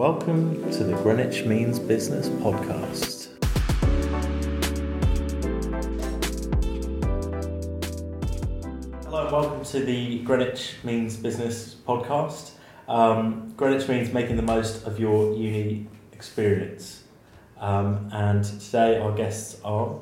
Welcome 0.00 0.72
to 0.72 0.82
the 0.82 0.94
Greenwich 1.02 1.44
Means 1.44 1.78
Business 1.78 2.30
podcast. 2.30 3.28
Hello 9.04 9.24
and 9.24 9.30
welcome 9.30 9.62
to 9.62 9.80
the 9.80 10.20
Greenwich 10.20 10.76
Means 10.84 11.18
Business 11.18 11.76
podcast. 11.86 12.52
Um, 12.88 13.52
Greenwich 13.58 13.90
means 13.90 14.10
making 14.10 14.36
the 14.36 14.42
most 14.42 14.86
of 14.86 14.98
your 14.98 15.34
uni 15.34 15.86
experience. 16.14 17.04
Um, 17.58 18.08
and 18.10 18.42
today 18.42 18.98
our 18.98 19.12
guests 19.14 19.60
are 19.66 19.98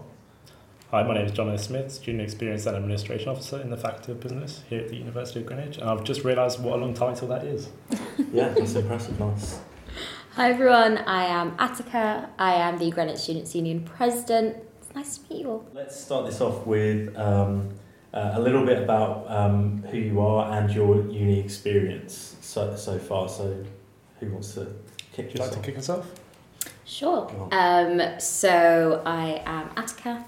Hi, 0.92 1.02
my 1.02 1.14
name 1.14 1.26
is 1.26 1.32
John. 1.32 1.58
Smith, 1.58 1.90
Student 1.90 2.22
Experience 2.22 2.66
and 2.66 2.76
Administration 2.76 3.30
Officer 3.30 3.60
in 3.60 3.70
the 3.70 3.76
Faculty 3.76 4.12
of 4.12 4.20
Business 4.20 4.62
here 4.70 4.80
at 4.80 4.90
the 4.90 4.96
University 4.96 5.40
of 5.40 5.46
Greenwich, 5.46 5.78
and 5.78 5.90
I've 5.90 6.04
just 6.04 6.22
realised 6.22 6.60
what 6.60 6.78
a 6.78 6.80
long 6.80 6.94
title 6.94 7.26
that 7.28 7.42
is. 7.42 7.68
yeah, 8.32 8.50
that's 8.50 8.76
impressive, 8.76 9.18
nice. 9.18 9.58
Hi 10.38 10.50
everyone, 10.50 10.98
I 10.98 11.24
am 11.24 11.56
Attica. 11.58 12.30
I 12.38 12.54
am 12.54 12.78
the 12.78 12.92
Greenwich 12.92 13.18
Students 13.18 13.56
Union 13.56 13.82
President. 13.82 14.56
It's 14.80 14.94
nice 14.94 15.18
to 15.18 15.34
meet 15.34 15.42
you 15.42 15.50
all. 15.50 15.66
Let's 15.74 15.98
start 16.00 16.26
this 16.26 16.40
off 16.40 16.64
with 16.64 17.12
um, 17.16 17.70
uh, 18.14 18.34
a 18.34 18.40
little 18.40 18.64
bit 18.64 18.80
about 18.80 19.28
um, 19.28 19.82
who 19.90 19.96
you 19.96 20.20
are 20.20 20.56
and 20.56 20.72
your 20.72 21.04
uni 21.08 21.40
experience 21.40 22.36
so, 22.40 22.76
so 22.76 23.00
far. 23.00 23.28
So, 23.28 23.64
who 24.20 24.30
wants 24.30 24.54
to 24.54 24.68
kick 25.12 25.26
Would 25.26 25.34
you 25.34 25.40
like 25.40 25.48
us 25.48 25.54
to 25.54 25.58
off? 25.58 25.64
kick 25.64 25.76
us 25.78 25.88
off? 25.88 26.06
Sure. 26.84 27.48
Um, 27.50 28.00
so 28.20 29.02
I 29.04 29.42
am 29.44 29.70
Attica, 29.76 30.24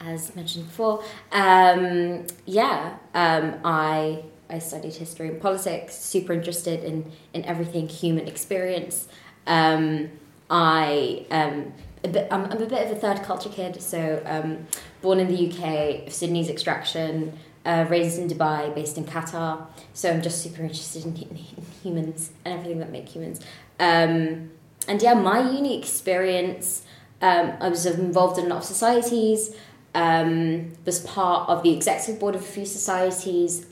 as 0.00 0.34
mentioned 0.34 0.66
before. 0.66 1.04
Um, 1.30 2.26
yeah, 2.46 2.96
um, 3.14 3.60
I 3.64 4.24
I 4.50 4.58
studied 4.58 4.94
history 4.94 5.28
and 5.28 5.40
politics. 5.40 5.94
Super 5.96 6.32
interested 6.32 6.82
in 6.82 7.12
in 7.32 7.44
everything 7.44 7.88
human 7.88 8.26
experience. 8.26 9.06
Um, 9.46 10.10
I 10.48 11.26
um, 11.30 11.72
bit, 12.02 12.28
I'm, 12.30 12.44
I'm 12.44 12.62
a 12.62 12.66
bit 12.66 12.86
of 12.86 12.96
a 12.96 13.00
third 13.00 13.22
culture 13.22 13.48
kid. 13.48 13.80
So 13.82 14.22
um, 14.26 14.66
born 15.02 15.20
in 15.20 15.28
the 15.28 15.50
UK, 15.50 16.10
Sudanese 16.12 16.48
extraction. 16.48 17.38
Uh, 17.64 17.84
raised 17.90 18.16
in 18.16 18.28
Dubai, 18.28 18.72
based 18.76 18.96
in 18.96 19.04
Qatar. 19.04 19.66
So 19.92 20.08
I'm 20.08 20.22
just 20.22 20.40
super 20.40 20.62
interested 20.62 21.04
in, 21.04 21.16
in 21.16 21.36
humans 21.82 22.30
and 22.44 22.54
everything 22.54 22.78
that 22.78 22.92
make 22.92 23.08
humans. 23.08 23.40
Um, 23.80 24.52
and 24.86 25.02
yeah, 25.02 25.14
my 25.14 25.50
uni 25.50 25.76
experience, 25.76 26.84
um, 27.20 27.54
I 27.60 27.68
was 27.68 27.84
involved 27.84 28.38
in 28.38 28.46
a 28.46 28.48
lot 28.50 28.58
of 28.58 28.64
societies, 28.64 29.52
um, 29.96 30.74
was 30.84 31.00
part 31.00 31.48
of 31.48 31.64
the 31.64 31.74
executive 31.74 32.20
board 32.20 32.36
of 32.36 32.42
a 32.42 32.44
few 32.44 32.66
societies, 32.66 33.64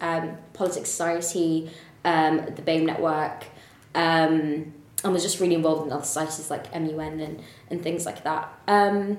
Politics 0.54 0.90
Society, 0.90 1.70
the 2.02 2.62
BAME 2.66 2.86
Network, 2.86 3.44
um, 3.94 4.74
and 5.04 5.12
was 5.12 5.22
just 5.22 5.38
really 5.38 5.54
involved 5.54 5.86
in 5.86 5.92
other 5.92 6.04
societies 6.04 6.50
like 6.50 6.72
MUN 6.74 7.20
and, 7.20 7.42
and 7.70 7.82
things 7.82 8.06
like 8.06 8.24
that. 8.24 8.52
Um, 8.66 9.18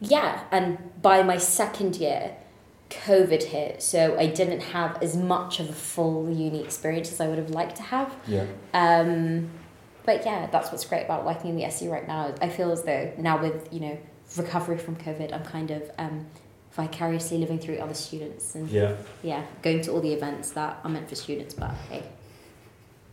yeah, 0.00 0.44
and 0.50 0.78
by 1.02 1.22
my 1.22 1.38
second 1.38 1.96
year, 1.96 2.36
COVID 2.90 3.42
hit, 3.44 3.82
so 3.82 4.16
I 4.18 4.26
didn't 4.26 4.60
have 4.60 5.02
as 5.02 5.16
much 5.16 5.58
of 5.60 5.68
a 5.70 5.72
full 5.72 6.30
uni 6.30 6.62
experience 6.62 7.10
as 7.10 7.20
I 7.20 7.28
would 7.28 7.38
have 7.38 7.50
liked 7.50 7.76
to 7.76 7.82
have. 7.82 8.14
Yeah. 8.28 8.44
Um, 8.74 9.50
but 10.04 10.24
yeah, 10.26 10.46
that's 10.52 10.70
what's 10.70 10.84
great 10.84 11.04
about 11.04 11.24
working 11.24 11.50
in 11.50 11.56
the 11.56 11.64
SU 11.64 11.90
right 11.90 12.06
now. 12.06 12.34
I 12.42 12.50
feel 12.50 12.70
as 12.70 12.82
though 12.82 13.10
now 13.16 13.40
with 13.40 13.72
you 13.72 13.80
know 13.80 13.98
recovery 14.36 14.76
from 14.78 14.96
COVID, 14.96 15.32
I'm 15.32 15.42
kind 15.44 15.70
of 15.70 15.90
um, 15.98 16.26
vicariously 16.72 17.38
living 17.38 17.58
through 17.58 17.78
other 17.78 17.94
students 17.94 18.54
and 18.54 18.68
Yeah. 18.68 18.96
yeah, 19.22 19.44
going 19.62 19.80
to 19.82 19.92
all 19.92 20.00
the 20.00 20.12
events 20.12 20.50
that 20.50 20.78
are 20.84 20.90
meant 20.90 21.08
for 21.08 21.14
students. 21.14 21.54
But 21.54 21.70
hey, 21.90 22.02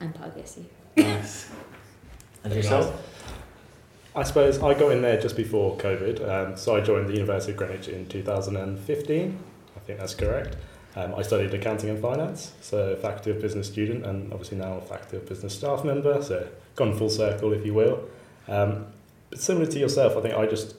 I'm 0.01 0.11
part 0.11 0.29
of 0.29 0.35
the 0.35 0.41
SU. 0.41 0.65
Nice. 0.97 1.49
And 2.43 2.53
yourself? 2.53 3.07
I 4.15 4.23
suppose 4.23 4.61
I 4.61 4.73
got 4.73 4.91
in 4.91 5.01
there 5.01 5.19
just 5.21 5.37
before 5.37 5.77
COVID, 5.77 6.27
um, 6.27 6.57
so 6.57 6.75
I 6.75 6.81
joined 6.81 7.07
the 7.07 7.13
University 7.13 7.53
of 7.53 7.57
Greenwich 7.57 7.87
in 7.87 8.07
2015. 8.07 9.39
I 9.75 9.79
think 9.79 9.99
that's 9.99 10.15
correct. 10.15 10.57
Um, 10.97 11.15
I 11.15 11.21
studied 11.21 11.53
accounting 11.53 11.89
and 11.89 12.01
finance, 12.01 12.51
so 12.59 12.97
Faculty 12.97 13.31
of 13.31 13.39
Business 13.39 13.67
student, 13.67 14.05
and 14.05 14.33
obviously 14.33 14.57
now 14.57 14.73
a 14.73 14.81
Faculty 14.81 15.17
of 15.17 15.29
Business 15.29 15.55
staff 15.55 15.85
member, 15.85 16.21
so 16.21 16.45
gone 16.75 16.97
full 16.97 17.09
circle, 17.09 17.53
if 17.53 17.65
you 17.65 17.73
will. 17.73 18.03
Um, 18.49 18.87
but 19.29 19.39
similar 19.39 19.65
to 19.67 19.79
yourself, 19.79 20.17
I 20.17 20.21
think 20.21 20.33
I 20.33 20.45
just 20.45 20.75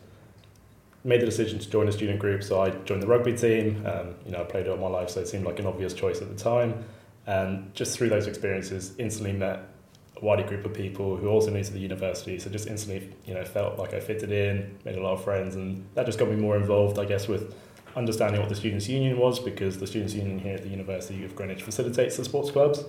made 1.05 1.23
the 1.23 1.27
decision 1.27 1.59
to 1.59 1.71
join 1.71 1.89
a 1.89 1.93
student 1.93 2.19
group, 2.19 2.43
so 2.43 2.61
I 2.61 2.71
joined 2.71 3.03
the 3.03 3.07
rugby 3.07 3.33
team. 3.33 3.83
Um, 3.87 4.15
you 4.27 4.33
know, 4.33 4.43
I 4.43 4.45
played 4.45 4.67
it 4.67 4.69
all 4.69 4.77
my 4.77 4.89
life, 4.89 5.09
so 5.09 5.21
it 5.21 5.29
seemed 5.29 5.45
like 5.45 5.59
an 5.59 5.67
obvious 5.67 5.95
choice 5.95 6.21
at 6.21 6.29
the 6.29 6.37
time. 6.37 6.85
And 7.27 7.75
just 7.75 7.97
through 7.97 8.11
those 8.11 8.27
experiences, 8.27 8.93
instantly 8.99 9.33
met 9.33 9.61
wider 10.23 10.45
group 10.45 10.65
of 10.65 10.73
people 10.73 11.17
who 11.17 11.29
also 11.29 11.51
new 11.51 11.63
to 11.63 11.73
the 11.73 11.81
university. 11.81 12.39
So 12.39 12.49
just 12.49 12.69
instantly, 12.69 13.13
you 13.27 13.35
know, 13.35 13.45
felt 13.45 13.79
like 13.79 13.93
I 13.93 14.01
fitted 14.01 14.31
in, 14.31 14.79
made 14.85 14.97
a 14.97 15.03
lot 15.03 15.13
of 15.15 15.25
friends, 15.25 15.57
and 15.57 15.85
that 15.95 16.07
just 16.07 16.19
got 16.19 16.29
me 16.29 16.37
more 16.37 16.57
involved, 16.57 16.99
I 16.99 17.05
guess, 17.05 17.29
with 17.29 17.55
understanding 17.95 18.41
what 18.41 18.49
the 18.49 18.55
Students' 18.55 18.89
Union 18.89 19.19
was, 19.19 19.39
because 19.39 19.79
the 19.79 19.87
Students' 19.87 20.15
Union 20.15 20.39
here 20.39 20.55
at 20.55 20.63
the 20.63 20.69
University 20.69 21.25
of 21.25 21.37
Greenwich 21.37 21.63
facilitates 21.63 22.17
the 22.17 22.25
sports 22.25 22.51
clubs. 22.51 22.85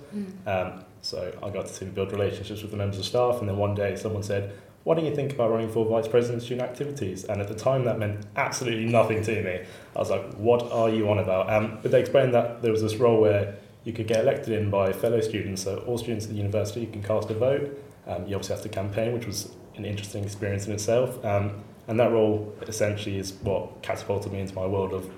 Um, 0.48 0.86
so 1.02 1.34
I 1.44 1.50
got 1.50 1.68
to 1.68 1.86
build 1.86 2.12
relationships 2.12 2.62
with 2.62 2.72
the 2.72 2.78
members 2.78 3.00
of 3.00 3.06
staff, 3.06 3.40
and 3.40 3.50
then 3.50 3.58
one 3.58 3.76
day 3.76 3.96
someone 3.96 4.24
said, 4.24 4.54
"Why 4.84 4.96
don't 4.96 5.06
you 5.06 5.16
think 5.16 5.34
about 5.34 5.50
running 5.52 5.70
for 5.70 5.86
vice 5.86 6.08
president 6.08 6.42
of 6.42 6.46
student 6.46 6.70
activities?" 6.70 7.26
And 7.26 7.42
at 7.42 7.48
the 7.48 7.56
time, 7.56 7.84
that 7.86 8.00
meant 8.00 8.26
absolutely 8.36 8.86
nothing 8.86 9.24
to 9.24 9.42
me. 9.42 9.66
I 9.96 10.00
was 10.00 10.10
like, 10.10 10.36
"What 10.36 10.72
are 10.72 10.90
you 10.90 11.10
on 11.10 11.18
about?" 11.18 11.52
Um, 11.52 11.80
but 11.82 11.92
they 11.92 12.00
explained 12.00 12.34
that 12.36 12.62
there 12.62 12.72
was 12.72 12.82
this 12.82 12.96
role 12.96 13.20
where 13.20 13.56
you 13.84 13.94
could 13.94 14.08
get 14.08 14.22
elected 14.22 14.54
in 14.54 14.70
by 14.70 14.94
fellow 14.94 15.22
students, 15.22 15.64
so 15.64 15.78
all 15.88 15.98
students 15.98 16.26
at 16.26 16.32
the 16.32 16.38
university 16.38 16.86
can 16.86 17.04
cast 17.04 17.30
a 17.30 17.34
vote. 17.34 17.80
Um, 18.08 18.28
you 18.28 18.36
obviously 18.36 18.56
have 18.56 18.64
to 18.64 18.70
campaign, 18.70 19.14
which 19.14 19.26
was 19.26 19.52
an 19.76 19.86
interesting 19.86 20.24
experience 20.24 20.68
in 20.68 20.74
itself. 20.74 21.24
Um, 21.26 21.64
and 21.88 22.00
that 22.00 22.12
role 22.12 22.56
essentially 22.62 23.18
is 23.18 23.34
what 23.44 23.82
catapulted 23.82 24.32
me 24.32 24.40
into 24.40 24.56
my 24.56 24.66
world 24.66 24.94
of 24.94 25.10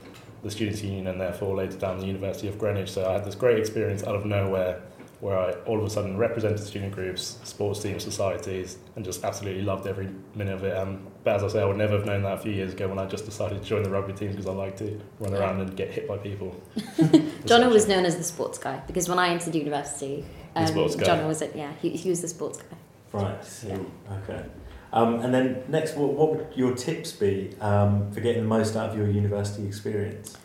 the 0.43 0.49
Students' 0.49 0.81
Union 0.83 1.07
and 1.07 1.19
therefore 1.19 1.55
later 1.55 1.77
down 1.77 1.99
the 1.99 2.05
University 2.05 2.47
of 2.47 2.57
Greenwich. 2.57 2.91
So 2.91 3.07
I 3.07 3.13
had 3.13 3.25
this 3.25 3.35
great 3.35 3.59
experience 3.59 4.03
out 4.03 4.15
of 4.15 4.25
nowhere 4.25 4.81
where 5.19 5.37
I 5.37 5.51
all 5.65 5.79
of 5.79 5.85
a 5.85 5.89
sudden 5.89 6.17
represented 6.17 6.59
student 6.59 6.93
groups, 6.93 7.39
sports 7.43 7.81
teams, 7.81 8.03
societies, 8.03 8.77
and 8.95 9.05
just 9.05 9.23
absolutely 9.23 9.63
loved 9.63 9.87
every 9.87 10.09
minute 10.35 10.53
of 10.53 10.63
it. 10.63 10.75
Um, 10.77 11.07
but 11.23 11.35
as 11.35 11.43
I 11.43 11.47
say, 11.47 11.61
I 11.61 11.65
would 11.65 11.77
never 11.77 11.97
have 11.97 12.05
known 12.05 12.23
that 12.23 12.33
a 12.33 12.41
few 12.41 12.51
years 12.51 12.73
ago 12.73 12.87
when 12.87 12.99
I 12.99 13.05
just 13.05 13.25
decided 13.25 13.61
to 13.61 13.67
join 13.67 13.83
the 13.83 13.89
rugby 13.89 14.13
team 14.13 14.31
because 14.31 14.45
I 14.45 14.51
like 14.51 14.77
to 14.77 14.99
run 15.19 15.33
around 15.33 15.61
and 15.61 15.75
get 15.75 15.91
hit 15.91 16.07
by 16.07 16.17
people. 16.17 16.55
John 17.45 17.67
was 17.69 17.87
known 17.87 18.05
as 18.05 18.17
the 18.17 18.23
sports 18.23 18.57
guy 18.57 18.81
because 18.87 19.09
when 19.09 19.19
I 19.19 19.29
entered 19.29 19.55
university, 19.55 20.25
The 20.53 20.61
um, 20.61 20.67
sports 20.67 20.95
guy. 20.95 21.05
Jono 21.05 21.27
was 21.27 21.41
it. 21.41 21.55
Yeah, 21.55 21.71
he, 21.81 21.89
he 21.89 22.09
was 22.09 22.21
the 22.21 22.27
sports 22.27 22.59
guy. 22.59 22.77
Right. 23.11 23.45
So, 23.45 23.85
okay. 24.23 24.43
Um, 24.91 25.19
and 25.21 25.33
then 25.33 25.63
next, 25.67 25.95
what, 25.95 26.13
what 26.13 26.35
would 26.35 26.47
your 26.55 26.73
tips 26.75 27.11
be 27.11 27.53
um, 27.59 28.11
for 28.11 28.21
getting 28.21 28.43
the 28.43 28.47
most 28.47 28.75
out 28.75 28.91
of 28.91 28.97
your 28.97 29.09
university 29.09 29.67
experience? 29.67 30.37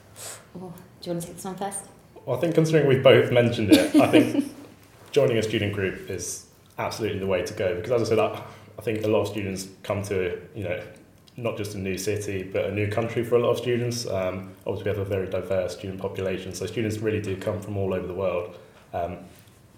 Oh, 0.56 0.72
do 1.00 1.10
you 1.10 1.12
want 1.12 1.22
to 1.22 1.26
take 1.28 1.36
this 1.36 1.44
one 1.44 1.54
first? 1.56 1.84
Well, 2.25 2.36
I 2.36 2.41
think 2.41 2.54
considering 2.54 2.86
we've 2.86 3.03
both 3.03 3.30
mentioned 3.30 3.72
it, 3.72 3.94
I 3.97 4.09
think 4.09 4.53
joining 5.12 5.38
a 5.38 5.43
student 5.43 5.72
group 5.72 6.09
is 6.10 6.47
absolutely 6.78 7.19
the 7.19 7.26
way 7.26 7.43
to 7.43 7.54
go 7.54 7.75
because, 7.75 7.91
as 7.91 8.03
I 8.03 8.04
said, 8.10 8.19
I, 8.19 8.43
I 8.78 8.82
think 8.82 9.04
a 9.04 9.09
lot 9.09 9.22
of 9.22 9.28
students 9.28 9.69
come 9.82 10.03
to 10.04 10.41
you 10.54 10.65
know 10.65 10.82
not 11.37 11.56
just 11.56 11.75
a 11.75 11.78
new 11.78 11.97
city 11.97 12.43
but 12.43 12.66
a 12.66 12.72
new 12.72 12.91
country 12.91 13.25
for 13.25 13.37
a 13.37 13.38
lot 13.38 13.50
of 13.50 13.59
students. 13.59 14.06
Um, 14.06 14.53
obviously, 14.66 14.91
we 14.91 14.98
have 14.98 15.06
a 15.06 15.10
very 15.10 15.28
diverse 15.28 15.76
student 15.76 16.00
population, 16.00 16.54
so 16.54 16.66
students 16.66 16.98
really 16.98 17.21
do 17.21 17.37
come 17.37 17.60
from 17.60 17.76
all 17.76 17.94
over 17.94 18.06
the 18.06 18.15
world. 18.15 18.56
Um, 18.93 19.19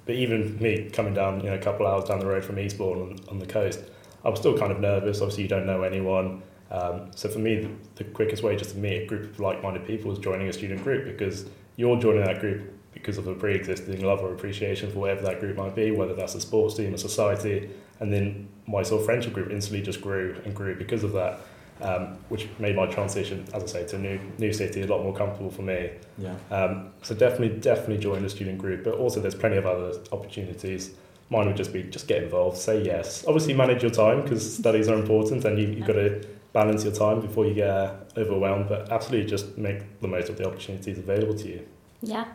but 0.04 0.16
even 0.16 0.60
me 0.60 0.90
coming 0.90 1.14
down, 1.14 1.40
you 1.40 1.50
know, 1.50 1.54
a 1.54 1.62
couple 1.62 1.86
hours 1.86 2.04
down 2.04 2.18
the 2.18 2.26
road 2.26 2.44
from 2.44 2.58
Eastbourne 2.58 3.00
on, 3.00 3.18
on 3.28 3.38
the 3.38 3.46
coast, 3.46 3.80
I 4.24 4.30
was 4.30 4.40
still 4.40 4.58
kind 4.58 4.72
of 4.72 4.80
nervous. 4.80 5.20
Obviously, 5.20 5.44
you 5.44 5.48
don't 5.48 5.66
know 5.66 5.82
anyone. 5.82 6.42
Um, 6.72 7.10
so 7.14 7.28
for 7.28 7.38
me, 7.38 7.60
the, 7.60 7.70
the 7.96 8.04
quickest 8.04 8.42
way 8.42 8.56
just 8.56 8.72
to 8.72 8.78
meet 8.78 9.02
a 9.02 9.06
group 9.06 9.30
of 9.30 9.38
like-minded 9.38 9.86
people 9.86 10.10
is 10.10 10.18
joining 10.18 10.48
a 10.48 10.52
student 10.52 10.82
group 10.82 11.04
because 11.04 11.46
you're 11.76 12.00
joining 12.00 12.24
that 12.24 12.40
group 12.40 12.72
because 12.92 13.18
of 13.18 13.26
a 13.26 13.34
pre-existing 13.34 14.04
love 14.04 14.20
or 14.20 14.32
appreciation 14.32 14.90
for 14.92 15.00
whatever 15.00 15.22
that 15.22 15.40
group 15.40 15.56
might 15.56 15.74
be, 15.74 15.90
whether 15.90 16.14
that's 16.14 16.34
a 16.34 16.40
sports 16.40 16.74
team, 16.74 16.94
a 16.94 16.98
society, 16.98 17.70
and 18.00 18.12
then 18.12 18.48
my 18.66 18.82
sort 18.82 19.00
of 19.00 19.06
friendship 19.06 19.32
group 19.32 19.50
instantly 19.50 19.82
just 19.82 20.00
grew 20.00 20.40
and 20.44 20.54
grew 20.54 20.74
because 20.74 21.04
of 21.04 21.12
that, 21.12 21.40
um, 21.80 22.16
which 22.28 22.48
made 22.58 22.76
my 22.76 22.86
transition, 22.86 23.44
as 23.54 23.62
I 23.62 23.66
say, 23.66 23.86
to 23.88 23.96
a 23.96 23.98
new 23.98 24.20
new 24.38 24.52
city 24.52 24.82
a 24.82 24.86
lot 24.86 25.02
more 25.02 25.14
comfortable 25.14 25.50
for 25.50 25.62
me. 25.62 25.90
Yeah. 26.18 26.34
Um, 26.50 26.90
so 27.02 27.14
definitely, 27.14 27.60
definitely 27.60 27.98
join 27.98 28.22
the 28.22 28.30
student 28.30 28.58
group, 28.58 28.84
but 28.84 28.94
also 28.94 29.20
there's 29.20 29.34
plenty 29.34 29.56
of 29.56 29.66
other 29.66 29.92
opportunities. 30.12 30.90
Mine 31.30 31.46
would 31.46 31.56
just 31.56 31.72
be 31.72 31.84
just 31.84 32.08
get 32.08 32.22
involved, 32.22 32.58
say 32.58 32.82
yes. 32.82 33.24
Obviously, 33.26 33.54
manage 33.54 33.82
your 33.82 33.90
time 33.90 34.22
because 34.22 34.56
studies 34.56 34.88
are 34.88 34.98
important, 34.98 35.44
and 35.44 35.58
you, 35.58 35.68
you've 35.68 35.86
got 35.86 35.94
to 35.94 36.26
balance 36.52 36.84
your 36.84 36.92
time 36.92 37.20
before 37.20 37.46
you 37.46 37.54
get 37.54 37.68
uh, 37.68 37.94
overwhelmed. 38.16 38.68
But 38.68 38.92
absolutely, 38.92 39.30
just 39.30 39.56
make 39.56 40.00
the 40.00 40.08
most 40.08 40.28
of 40.28 40.36
the 40.36 40.46
opportunities 40.46 40.98
available 40.98 41.34
to 41.34 41.48
you. 41.48 41.66
Yeah. 42.02 42.26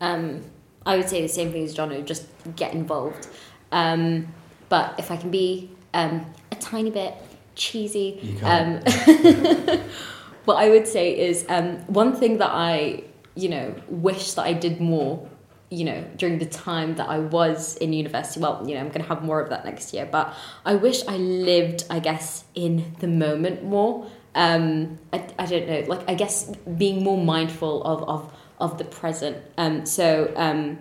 Um, 0.00 0.42
I 0.86 0.96
would 0.96 1.08
say 1.08 1.22
the 1.22 1.28
same 1.28 1.50
thing 1.52 1.64
as 1.64 1.74
Jono, 1.74 2.04
just 2.04 2.26
get 2.56 2.74
involved. 2.74 3.28
Um, 3.72 4.28
but 4.68 4.94
if 4.98 5.10
I 5.10 5.16
can 5.16 5.30
be 5.30 5.70
um, 5.94 6.26
a 6.52 6.56
tiny 6.56 6.90
bit 6.90 7.14
cheesy, 7.54 8.18
You 8.22 8.38
um, 8.46 8.80
what 10.44 10.56
I 10.56 10.68
would 10.68 10.86
say 10.86 11.18
is 11.18 11.46
um, 11.48 11.78
one 11.86 12.14
thing 12.14 12.38
that 12.38 12.50
I, 12.50 13.04
you 13.34 13.48
know, 13.48 13.74
wish 13.88 14.32
that 14.32 14.42
I 14.42 14.52
did 14.52 14.80
more 14.80 15.28
you 15.70 15.84
know 15.84 16.04
during 16.16 16.38
the 16.38 16.46
time 16.46 16.94
that 16.96 17.08
I 17.08 17.18
was 17.18 17.76
in 17.78 17.92
university. 17.92 18.40
Well, 18.40 18.62
you 18.66 18.74
know 18.74 18.80
I'm 18.80 18.88
going 18.88 19.02
to 19.02 19.08
have 19.08 19.22
more 19.22 19.40
of 19.40 19.50
that 19.50 19.64
next 19.64 19.92
year, 19.92 20.08
but 20.10 20.34
I 20.64 20.74
wish 20.74 21.06
I 21.06 21.16
lived, 21.16 21.84
I 21.90 21.98
guess, 21.98 22.44
in 22.54 22.94
the 23.00 23.08
moment 23.08 23.64
more. 23.64 24.06
Um, 24.34 24.98
I, 25.12 25.24
I 25.38 25.46
don't 25.46 25.68
know, 25.68 25.84
like 25.86 26.08
I 26.08 26.14
guess 26.14 26.50
being 26.76 27.02
more 27.02 27.18
mindful 27.18 27.82
of 27.84 28.02
of 28.08 28.32
of 28.64 28.78
the 28.78 28.84
present. 28.84 29.36
Um, 29.58 29.86
so 29.86 30.32
um, 30.36 30.78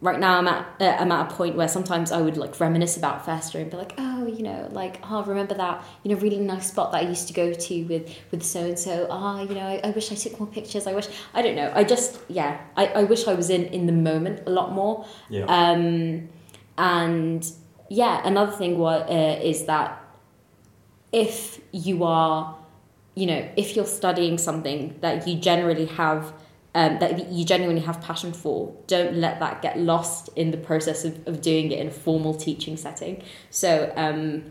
right 0.00 0.20
now 0.20 0.38
I'm 0.38 0.46
at 0.46 0.66
uh, 0.80 0.96
I'm 1.00 1.10
at 1.10 1.30
a 1.30 1.34
point 1.34 1.56
where 1.56 1.68
sometimes 1.68 2.12
I 2.12 2.20
would 2.20 2.36
like 2.36 2.58
reminisce 2.60 2.96
about 2.96 3.26
year 3.26 3.62
and 3.62 3.70
be 3.70 3.76
like, 3.76 3.94
oh, 3.98 4.26
you 4.26 4.42
know, 4.42 4.68
like 4.70 5.00
oh, 5.10 5.24
remember 5.24 5.54
that 5.54 5.84
you 6.02 6.14
know 6.14 6.20
really 6.20 6.38
nice 6.38 6.68
spot 6.68 6.92
that 6.92 7.04
I 7.04 7.08
used 7.08 7.26
to 7.28 7.34
go 7.34 7.52
to 7.52 7.82
with 7.84 8.14
with 8.30 8.42
so 8.42 8.60
and 8.60 8.78
so. 8.78 9.06
Ah, 9.10 9.42
you 9.42 9.54
know, 9.54 9.66
I, 9.66 9.80
I 9.82 9.90
wish 9.90 10.12
I 10.12 10.14
took 10.14 10.38
more 10.38 10.48
pictures. 10.48 10.86
I 10.86 10.94
wish 10.94 11.08
I 11.34 11.42
don't 11.42 11.56
know. 11.56 11.72
I 11.74 11.84
just 11.84 12.18
yeah, 12.28 12.60
I, 12.76 12.86
I 12.86 13.04
wish 13.04 13.26
I 13.26 13.34
was 13.34 13.50
in 13.50 13.64
in 13.66 13.86
the 13.86 13.92
moment 13.92 14.42
a 14.46 14.50
lot 14.50 14.72
more. 14.72 15.06
Yeah. 15.28 15.44
Um, 15.44 16.28
and 16.76 17.50
yeah, 17.88 18.20
another 18.24 18.52
thing 18.52 18.78
what 18.78 19.08
uh, 19.10 19.40
is 19.42 19.64
that 19.64 20.04
if 21.10 21.60
you 21.72 22.04
are, 22.04 22.56
you 23.14 23.26
know, 23.26 23.48
if 23.56 23.74
you're 23.74 23.86
studying 23.86 24.38
something 24.38 24.94
that 25.00 25.26
you 25.26 25.36
generally 25.40 25.86
have 25.86 26.32
um, 26.78 27.00
that 27.00 27.32
you 27.32 27.44
genuinely 27.44 27.82
have 27.82 28.00
passion 28.00 28.32
for, 28.32 28.72
don't 28.86 29.16
let 29.16 29.40
that 29.40 29.62
get 29.62 29.80
lost 29.80 30.30
in 30.36 30.52
the 30.52 30.56
process 30.56 31.04
of, 31.04 31.26
of 31.26 31.42
doing 31.42 31.72
it 31.72 31.80
in 31.80 31.88
a 31.88 31.90
formal 31.90 32.34
teaching 32.34 32.76
setting. 32.76 33.20
So 33.50 33.92
um, 33.96 34.44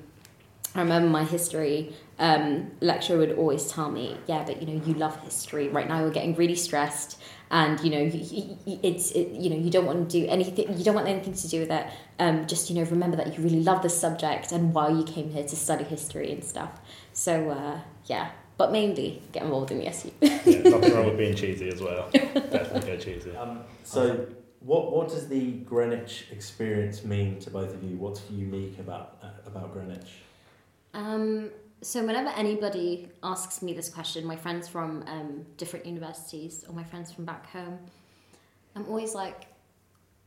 I 0.75 0.81
remember 0.81 1.07
my 1.07 1.23
history 1.23 1.95
um, 2.19 2.71
lecturer 2.81 3.17
would 3.19 3.31
always 3.37 3.71
tell 3.71 3.89
me, 3.89 4.17
yeah, 4.27 4.43
but 4.43 4.61
you 4.61 4.67
know, 4.67 4.85
you 4.85 4.93
love 4.95 5.17
history. 5.21 5.69
Right 5.69 5.87
now, 5.87 6.01
you're 6.01 6.11
getting 6.11 6.35
really 6.35 6.55
stressed, 6.55 7.17
and 7.49 7.79
you 7.79 7.91
know, 7.91 8.01
you, 8.01 8.57
it's 8.83 9.11
it, 9.11 9.29
you 9.29 9.49
know, 9.49 9.55
you 9.55 9.71
don't 9.71 9.85
want 9.85 10.09
to 10.09 10.19
do 10.19 10.27
anything. 10.27 10.77
You 10.77 10.83
don't 10.83 10.95
want 10.95 11.07
anything 11.07 11.33
to 11.33 11.47
do 11.47 11.61
with 11.61 11.71
it. 11.71 11.87
Um, 12.19 12.45
just 12.45 12.69
you 12.69 12.75
know, 12.75 12.83
remember 12.89 13.15
that 13.15 13.37
you 13.37 13.41
really 13.41 13.63
love 13.63 13.83
this 13.83 13.97
subject 13.97 14.51
and 14.51 14.73
why 14.73 14.89
you 14.89 15.05
came 15.05 15.29
here 15.29 15.43
to 15.47 15.55
study 15.55 15.85
history 15.85 16.29
and 16.33 16.43
stuff. 16.43 16.81
So 17.13 17.51
uh, 17.51 17.79
yeah, 18.05 18.31
but 18.57 18.71
mainly 18.71 19.21
get 19.31 19.43
involved 19.43 19.71
in 19.71 19.79
the 19.79 19.87
SU. 19.87 20.11
yeah, 20.21 20.37
nothing 20.69 20.93
wrong 20.93 21.05
with 21.05 21.17
being 21.17 21.35
cheesy 21.35 21.69
as 21.69 21.81
well. 21.81 22.09
Definitely 22.11 22.81
go 22.81 22.97
cheesy. 22.97 23.35
Um, 23.35 23.61
so, 23.83 24.27
what 24.59 24.91
what 24.91 25.09
does 25.09 25.27
the 25.27 25.51
Greenwich 25.51 26.25
experience 26.31 27.03
mean 27.03 27.39
to 27.39 27.49
both 27.49 27.73
of 27.73 27.83
you? 27.83 27.97
What's 27.97 28.21
unique 28.29 28.79
about 28.79 29.17
uh, 29.21 29.27
about 29.45 29.73
Greenwich? 29.73 30.11
Um, 30.93 31.51
so 31.81 32.03
whenever 32.03 32.29
anybody 32.29 33.09
asks 33.21 33.61
me 33.61 33.73
this 33.73 33.89
question, 33.89 34.25
my 34.25 34.35
friends 34.35 34.67
from 34.67 35.03
um, 35.07 35.45
different 35.57 35.85
universities 35.85 36.65
or 36.67 36.73
my 36.73 36.83
friends 36.83 37.11
from 37.11 37.25
back 37.25 37.51
home, 37.51 37.77
I'm 38.75 38.87
always 38.87 39.13
like, 39.13 39.45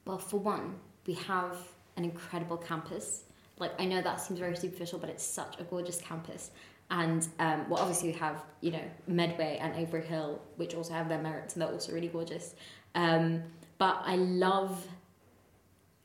well, 0.05 0.19
for 0.19 0.39
one, 0.39 0.77
we 1.07 1.15
have 1.15 1.57
an 1.97 2.05
incredible 2.05 2.57
campus. 2.57 3.25
Like 3.61 3.81
I 3.81 3.85
know 3.85 4.01
that 4.01 4.21
seems 4.21 4.41
very 4.41 4.57
superficial, 4.57 4.99
but 4.99 5.11
it's 5.11 5.25
such 5.25 5.61
a 5.61 5.65
gorgeous 5.65 6.01
campus. 6.01 6.51
And 6.91 7.27
um, 7.39 7.69
well, 7.69 7.81
obviously 7.81 8.09
we 8.11 8.19
have 8.19 8.43
you 8.61 8.73
know 8.73 8.83
Medway 9.07 9.59
and 9.61 9.77
Avery 9.77 10.03
Hill, 10.03 10.41
which 10.57 10.75
also 10.75 10.93
have 10.95 11.09
their 11.09 11.23
merits, 11.23 11.55
and 11.55 11.63
they're 11.63 11.71
also 11.71 11.93
really 11.93 12.09
gorgeous. 12.09 12.55
Um, 12.95 13.43
but 13.79 14.03
I 14.05 14.17
love 14.17 14.87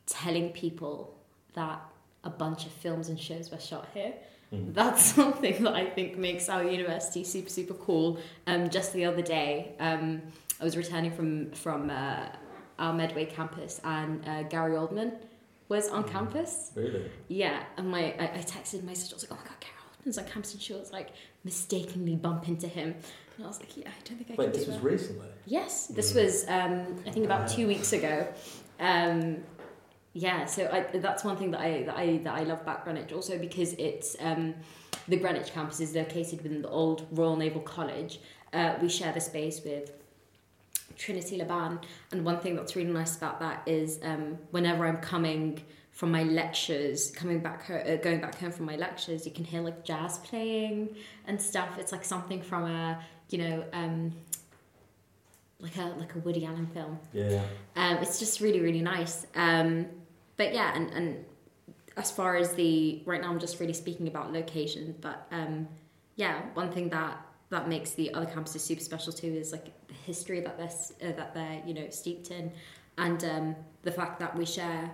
telling 0.05 0.51
people 0.51 1.15
that 1.53 1.81
a 2.23 2.29
bunch 2.29 2.65
of 2.65 2.71
films 2.71 3.09
and 3.09 3.19
shows 3.19 3.51
were 3.51 3.59
shot 3.59 3.87
here. 3.93 4.13
Mm. 4.53 4.73
That's 4.73 5.03
something 5.15 5.63
that 5.63 5.73
I 5.73 5.85
think 5.85 6.17
makes 6.17 6.49
our 6.49 6.63
university 6.63 7.23
super 7.23 7.49
super 7.49 7.73
cool. 7.73 8.19
Um, 8.45 8.69
just 8.69 8.93
the 8.93 9.05
other 9.05 9.21
day, 9.21 9.73
um, 9.79 10.21
I 10.59 10.63
was 10.63 10.77
returning 10.77 11.11
from 11.11 11.51
from 11.51 11.89
uh, 11.89 12.27
our 12.77 12.93
Medway 12.93 13.25
campus, 13.25 13.81
and 13.83 14.27
uh, 14.27 14.43
Gary 14.43 14.75
Oldman 14.75 15.13
was 15.69 15.89
on 15.89 16.03
Mm. 16.03 16.11
campus. 16.11 16.71
Really? 16.75 17.09
Yeah, 17.27 17.63
and 17.77 17.89
my 17.89 18.13
I, 18.19 18.25
I 18.35 18.43
texted 18.43 18.83
my 18.83 18.93
sister. 18.93 19.13
I 19.13 19.17
was 19.17 19.23
like, 19.29 19.31
"Oh 19.31 19.41
my 19.43 19.49
god, 19.49 19.59
Gary 19.61 19.73
Oldman's 20.03 20.17
on 20.17 20.25
campus," 20.25 20.53
and 20.53 20.61
she 20.61 20.73
was 20.73 20.91
like, 20.91 21.09
mistakenly 21.43 22.15
bump 22.15 22.47
into 22.47 22.67
him, 22.67 22.95
and 23.35 23.45
I 23.45 23.47
was 23.47 23.59
like, 23.59 23.75
"Yeah, 23.77 23.87
I 23.89 24.07
don't 24.07 24.17
think 24.17 24.31
I 24.31 24.35
Wait, 24.35 24.51
can 24.51 24.59
this 24.59 24.67
was 24.67 24.75
that." 24.77 24.83
recently. 24.83 25.27
Yes, 25.45 25.87
this 25.87 26.11
Mm. 26.13 26.23
was 26.23 26.43
um, 26.47 27.03
I 27.07 27.11
think 27.11 27.25
about 27.25 27.47
two 27.49 27.67
weeks 27.67 27.93
ago. 27.93 28.27
Um, 28.79 29.43
yeah, 30.13 30.45
so 30.45 30.69
I, 30.71 30.97
that's 30.97 31.23
one 31.23 31.35
thing 31.37 31.51
that 31.51 31.59
I 31.61 31.83
that 31.83 31.97
I 31.97 32.17
that 32.25 32.33
I 32.33 32.43
love 32.43 32.61
about 32.61 32.83
Greenwich 32.83 33.11
also 33.11 33.37
because 33.37 33.73
it's 33.73 34.15
um, 34.19 34.53
the 35.07 35.17
Greenwich 35.17 35.51
campus 35.51 35.79
is 35.79 35.93
located 35.95 36.41
within 36.43 36.61
the 36.61 36.69
old 36.69 37.05
Royal 37.11 37.35
Naval 37.35 37.61
College. 37.61 38.19
Uh, 38.53 38.75
we 38.81 38.87
share 38.89 39.11
the 39.11 39.19
space 39.19 39.61
with 39.65 39.91
Trinity 40.95 41.37
Laban, 41.37 41.79
and 42.11 42.25
one 42.25 42.39
thing 42.39 42.55
that's 42.55 42.75
really 42.75 42.91
nice 42.91 43.17
about 43.17 43.39
that 43.39 43.63
is 43.65 43.99
um, 44.03 44.37
whenever 44.51 44.85
I'm 44.85 44.97
coming 44.97 45.61
from 45.91 46.11
my 46.11 46.23
lectures, 46.23 47.11
coming 47.11 47.39
back 47.39 47.65
ho- 47.65 47.75
uh, 47.75 47.95
going 47.97 48.19
back 48.19 48.37
home 48.39 48.51
from 48.51 48.65
my 48.65 48.75
lectures, 48.75 49.25
you 49.25 49.31
can 49.31 49.45
hear 49.45 49.61
like 49.61 49.85
jazz 49.85 50.17
playing 50.19 50.95
and 51.25 51.41
stuff. 51.41 51.77
It's 51.79 51.91
like 51.91 52.03
something 52.03 52.41
from 52.41 52.65
a 52.65 52.99
you 53.29 53.37
know 53.37 53.65
um, 53.73 54.13
like 55.59 55.77
a 55.77 55.85
like 55.97 56.15
a 56.15 56.19
Woody 56.19 56.45
Allen 56.45 56.67
film. 56.67 56.99
Yeah. 57.13 57.43
Um, 57.75 57.97
it's 57.97 58.19
just 58.19 58.41
really 58.41 58.59
really 58.59 58.81
nice. 58.81 59.25
Um, 59.35 59.87
but 60.37 60.53
yeah, 60.53 60.75
and 60.75 60.89
and 60.91 61.25
as 61.97 62.11
far 62.11 62.35
as 62.35 62.53
the 62.53 63.01
right 63.05 63.21
now, 63.21 63.29
I'm 63.29 63.39
just 63.39 63.59
really 63.59 63.73
speaking 63.73 64.07
about 64.07 64.33
location. 64.33 64.95
But 64.99 65.27
um, 65.31 65.67
yeah, 66.15 66.41
one 66.53 66.71
thing 66.71 66.89
that 66.89 67.24
that 67.49 67.69
makes 67.69 67.91
the 67.91 68.13
other 68.13 68.25
campuses 68.25 68.61
super 68.61 68.81
special 68.81 69.13
too 69.13 69.27
is 69.27 69.51
like 69.51 69.65
the 69.87 69.93
history 69.93 70.39
that 70.41 70.57
they're 70.57 71.09
uh, 71.09 71.15
that 71.15 71.33
they're 71.33 71.61
you 71.65 71.73
know 71.73 71.89
steeped 71.89 72.31
in, 72.31 72.51
and 72.97 73.23
um, 73.23 73.55
the 73.83 73.91
fact 73.91 74.19
that 74.19 74.35
we 74.35 74.45
share 74.45 74.91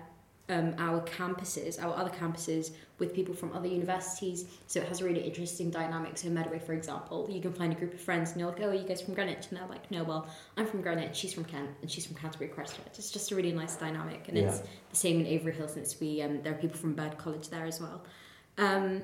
um, 0.48 0.74
our 0.78 1.00
campuses, 1.02 1.82
our 1.82 1.94
other 1.96 2.10
campuses, 2.10 2.72
with 2.98 3.14
people 3.14 3.34
from 3.34 3.52
other 3.52 3.68
universities. 3.68 4.44
So 4.66 4.80
it 4.80 4.88
has 4.88 5.00
a 5.00 5.04
really 5.04 5.20
interesting 5.20 5.70
dynamic. 5.70 6.18
So 6.18 6.28
Medway, 6.28 6.58
for 6.58 6.72
example, 6.72 7.28
you 7.30 7.40
can 7.40 7.52
find 7.52 7.72
a 7.72 7.76
group 7.76 7.94
of 7.94 8.00
friends 8.00 8.32
and 8.32 8.40
you're 8.40 8.50
like, 8.50 8.60
oh, 8.60 8.68
are 8.68 8.74
you 8.74 8.86
guys 8.86 9.00
from 9.00 9.14
Greenwich? 9.14 9.46
And 9.48 9.58
they're 9.58 9.68
like, 9.68 9.90
no, 9.90 10.02
well, 10.04 10.26
I'm 10.56 10.66
from 10.66 10.82
Greenwich, 10.82 11.16
she's 11.16 11.32
from 11.32 11.44
Kent, 11.44 11.70
and 11.80 11.90
she's 11.90 12.06
from 12.06 12.16
Canterbury 12.16 12.50
Christchurch. 12.50 12.98
It's 12.98 13.10
just 13.10 13.30
a 13.32 13.36
really 13.36 13.52
nice 13.52 13.76
dynamic. 13.76 14.28
And 14.28 14.36
it's 14.36 14.60
the 14.90 14.96
same 14.96 15.20
in 15.20 15.26
Avery 15.26 15.52
Hill 15.52 15.68
since 15.68 15.98
we 16.00 16.22
um, 16.22 16.42
there 16.42 16.52
are 16.52 16.58
people 16.58 16.76
from 16.76 16.94
Bird 16.94 17.16
College 17.18 17.48
there 17.48 17.64
as 17.64 17.80
well. 17.80 18.04
Um, 18.58 19.02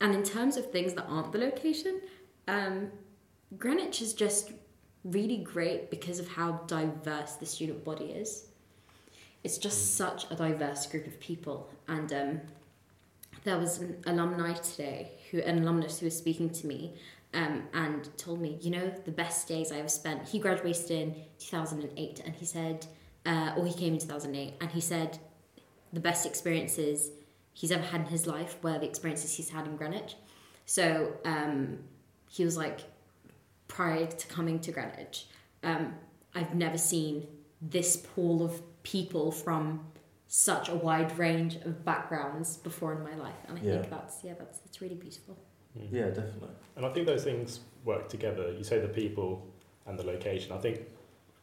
and 0.00 0.14
in 0.14 0.22
terms 0.22 0.56
of 0.56 0.70
things 0.70 0.94
that 0.94 1.06
aren't 1.08 1.32
the 1.32 1.38
location, 1.38 2.00
um, 2.48 2.90
Greenwich 3.56 4.02
is 4.02 4.14
just 4.14 4.52
really 5.04 5.38
great 5.38 5.90
because 5.90 6.18
of 6.18 6.28
how 6.28 6.52
diverse 6.66 7.34
the 7.34 7.46
student 7.46 7.84
body 7.84 8.06
is. 8.06 8.46
It's 9.44 9.58
just 9.58 9.96
such 9.96 10.30
a 10.30 10.34
diverse 10.34 10.86
group 10.86 11.06
of 11.06 11.20
people, 11.20 11.70
and 11.86 12.12
um, 12.12 12.40
there 13.44 13.58
was 13.58 13.78
an 13.78 14.02
alumni 14.06 14.54
today 14.54 15.12
who 15.30 15.40
an 15.40 15.58
alumnus 15.58 16.00
who 16.00 16.06
was 16.06 16.16
speaking 16.16 16.50
to 16.50 16.66
me 16.66 16.94
um, 17.34 17.64
and 17.72 18.08
told 18.18 18.40
me, 18.40 18.58
you 18.60 18.70
know, 18.70 18.92
the 19.04 19.12
best 19.12 19.46
days 19.46 19.70
I 19.70 19.76
ever 19.78 19.88
spent. 19.88 20.28
He 20.28 20.38
graduated 20.38 20.90
in 20.90 21.14
2008, 21.38 22.22
and 22.24 22.34
he 22.34 22.44
said, 22.44 22.86
uh, 23.26 23.52
or 23.56 23.66
he 23.66 23.74
came 23.74 23.94
in 23.94 24.00
2008, 24.00 24.54
and 24.60 24.70
he 24.70 24.80
said, 24.80 25.18
the 25.92 26.00
best 26.00 26.26
experiences 26.26 27.10
he's 27.52 27.70
ever 27.70 27.82
had 27.82 28.02
in 28.02 28.06
his 28.06 28.26
life 28.26 28.56
were 28.62 28.78
the 28.78 28.86
experiences 28.86 29.34
he's 29.34 29.50
had 29.50 29.66
in 29.66 29.76
Greenwich. 29.76 30.16
So 30.66 31.14
um, 31.24 31.78
he 32.28 32.44
was 32.44 32.56
like, 32.56 32.80
prior 33.68 34.06
to 34.06 34.26
coming 34.28 34.58
to 34.60 34.72
Greenwich, 34.72 35.26
um, 35.62 35.94
I've 36.34 36.54
never 36.54 36.78
seen 36.78 37.26
this 37.60 37.96
pool 37.96 38.44
of 38.44 38.60
people 38.82 39.30
from 39.32 39.84
such 40.28 40.68
a 40.68 40.74
wide 40.74 41.18
range 41.18 41.56
of 41.56 41.84
backgrounds 41.84 42.58
before 42.58 42.92
in 42.92 43.02
my 43.02 43.14
life, 43.16 43.34
and 43.48 43.58
I 43.58 43.62
Yeah. 43.62 43.72
think 43.80 43.90
that's 43.90 44.22
yeah, 44.22 44.34
that's 44.38 44.58
that's 44.58 44.80
really 44.80 44.94
beautiful. 44.94 45.36
Mm. 45.78 45.88
Yeah, 45.90 46.06
definitely. 46.08 46.50
And 46.76 46.84
I 46.86 46.90
think 46.92 47.06
those 47.06 47.24
things 47.24 47.60
work 47.84 48.08
together. 48.08 48.52
You 48.52 48.62
say 48.64 48.78
the 48.78 48.88
people 48.88 49.46
and 49.86 49.98
the 49.98 50.04
location. 50.04 50.52
I 50.52 50.58
think 50.58 50.80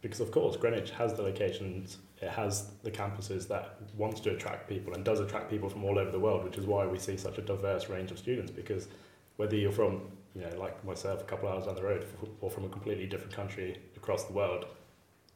because 0.01 0.19
of 0.19 0.29
course 0.31 0.55
Greenwich 0.55 0.91
has 0.91 1.13
the 1.15 1.23
locations, 1.23 1.97
it 2.21 2.29
has 2.29 2.69
the 2.83 2.91
campuses 2.91 3.47
that 3.47 3.77
wants 3.97 4.19
to 4.21 4.29
attract 4.35 4.69
people 4.69 4.93
and 4.93 5.03
does 5.03 5.19
attract 5.19 5.49
people 5.49 5.67
from 5.67 5.83
all 5.83 5.97
over 5.97 6.11
the 6.11 6.19
world, 6.19 6.43
which 6.43 6.57
is 6.57 6.65
why 6.67 6.85
we 6.85 6.99
see 6.99 7.17
such 7.17 7.39
a 7.39 7.41
diverse 7.41 7.89
range 7.89 8.11
of 8.11 8.19
students. 8.19 8.51
Because 8.51 8.87
whether 9.37 9.55
you're 9.55 9.71
from, 9.71 10.01
you 10.33 10.41
know, 10.41 10.57
like 10.57 10.83
myself, 10.85 11.21
a 11.21 11.25
couple 11.25 11.47
of 11.47 11.55
hours 11.55 11.65
down 11.65 11.75
the 11.75 11.83
road, 11.83 12.05
or 12.41 12.49
from 12.49 12.65
a 12.65 12.69
completely 12.69 13.05
different 13.05 13.33
country 13.33 13.79
across 13.95 14.25
the 14.25 14.33
world, 14.33 14.65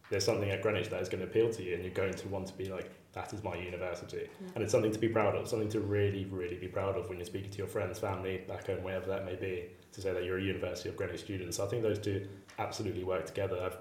there's 0.09 0.25
something 0.25 0.49
at 0.49 0.61
Greenwich 0.61 0.89
that 0.89 1.01
is 1.01 1.09
going 1.09 1.21
to 1.21 1.27
appeal 1.27 1.51
to 1.51 1.63
you, 1.63 1.75
and 1.75 1.83
you're 1.83 1.93
going 1.93 2.13
to 2.13 2.27
want 2.29 2.47
to 2.47 2.53
be 2.53 2.65
like, 2.65 2.89
that 3.13 3.33
is 3.33 3.43
my 3.43 3.55
university. 3.55 4.27
Yeah. 4.41 4.47
And 4.55 4.63
it's 4.63 4.71
something 4.71 4.91
to 4.91 4.99
be 4.99 5.09
proud 5.09 5.35
of, 5.35 5.47
something 5.47 5.69
to 5.69 5.79
really, 5.79 6.25
really 6.25 6.57
be 6.57 6.67
proud 6.67 6.95
of 6.95 7.09
when 7.09 7.17
you're 7.17 7.25
speaking 7.25 7.51
to 7.51 7.57
your 7.57 7.67
friends, 7.67 7.99
family, 7.99 8.43
back 8.47 8.67
home, 8.67 8.83
wherever 8.83 9.07
that 9.07 9.25
may 9.25 9.35
be, 9.35 9.65
to 9.93 10.01
say 10.01 10.13
that 10.13 10.23
you're 10.23 10.37
a 10.37 10.41
University 10.41 10.89
of 10.89 10.95
Greenwich 10.95 11.21
student. 11.21 11.53
So 11.53 11.65
I 11.65 11.67
think 11.67 11.83
those 11.83 11.99
two 11.99 12.27
absolutely 12.59 13.03
work 13.03 13.25
together. 13.25 13.59
I've, 13.63 13.77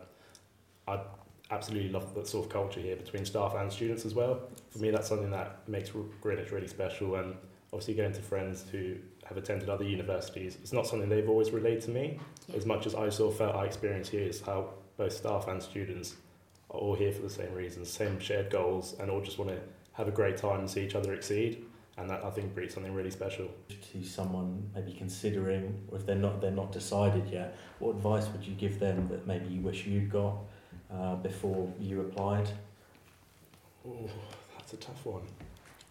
I 0.98 1.02
absolutely 1.50 1.90
love 1.90 2.14
that 2.14 2.26
sort 2.26 2.46
of 2.46 2.52
culture 2.52 2.80
here 2.80 2.96
between 2.96 3.24
staff 3.24 3.54
and 3.54 3.70
students 3.72 4.04
as 4.04 4.14
well. 4.14 4.40
For 4.70 4.78
me, 4.78 4.90
that's 4.90 5.08
something 5.08 5.30
that 5.30 5.68
makes 5.68 5.90
Greenwich 6.20 6.50
really 6.50 6.68
special. 6.68 7.16
And 7.16 7.36
obviously, 7.72 7.94
going 7.94 8.12
to 8.12 8.22
friends 8.22 8.64
who 8.70 8.96
have 9.28 9.36
attended 9.36 9.68
other 9.68 9.84
universities, 9.84 10.56
it's 10.62 10.72
not 10.72 10.86
something 10.86 11.08
they've 11.08 11.28
always 11.28 11.50
relayed 11.50 11.80
to 11.82 11.90
me. 11.90 12.18
Yeah. 12.48 12.56
As 12.56 12.66
much 12.66 12.86
as 12.86 12.94
I 12.94 13.08
sort 13.10 13.32
of 13.32 13.38
felt 13.38 13.54
I 13.54 13.64
experienced 13.64 14.10
here 14.10 14.22
is 14.22 14.40
how 14.40 14.70
both 14.96 15.12
staff 15.12 15.48
and 15.48 15.62
students 15.62 16.16
are 16.70 16.80
all 16.80 16.94
here 16.94 17.12
for 17.12 17.22
the 17.22 17.30
same 17.30 17.52
reasons, 17.52 17.90
same 17.90 18.18
shared 18.18 18.50
goals, 18.50 18.96
and 18.98 19.10
all 19.10 19.20
just 19.20 19.38
want 19.38 19.50
to 19.50 19.58
have 19.92 20.08
a 20.08 20.10
great 20.10 20.36
time 20.36 20.60
and 20.60 20.70
see 20.70 20.84
each 20.84 20.94
other 20.94 21.12
exceed. 21.14 21.64
And 21.96 22.08
that 22.10 22.24
I 22.24 22.30
think 22.30 22.54
breeds 22.54 22.74
something 22.74 22.94
really 22.94 23.10
special. 23.10 23.48
To 23.92 24.04
someone 24.04 24.70
maybe 24.74 24.92
considering, 24.92 25.82
or 25.90 25.98
if 25.98 26.06
they're 26.06 26.14
not 26.14 26.40
they're 26.40 26.52
not 26.52 26.70
decided 26.70 27.28
yet, 27.28 27.56
what 27.80 27.90
advice 27.96 28.28
would 28.28 28.46
you 28.46 28.54
give 28.54 28.78
them 28.78 29.08
that 29.08 29.26
maybe 29.26 29.46
you 29.48 29.60
wish 29.60 29.84
you'd 29.84 30.08
got 30.08 30.36
uh, 30.94 31.16
before 31.16 31.72
you 31.80 32.00
applied? 32.02 32.48
Oh, 33.86 34.08
that's 34.56 34.74
a 34.74 34.76
tough 34.76 35.04
one. 35.06 35.22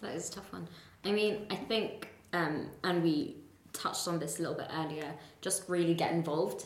That 0.01 0.15
is 0.15 0.29
a 0.29 0.33
tough 0.33 0.53
one. 0.53 0.67
I 1.03 1.11
mean, 1.11 1.45
I 1.49 1.55
think, 1.55 2.07
um, 2.37 2.67
and 2.83 3.03
we 3.03 3.35
touched 3.73 4.07
on 4.07 4.19
this 4.19 4.39
a 4.39 4.41
little 4.41 4.57
bit 4.57 4.67
earlier, 4.73 5.11
just 5.41 5.67
really 5.67 5.93
get 5.93 6.11
involved. 6.11 6.65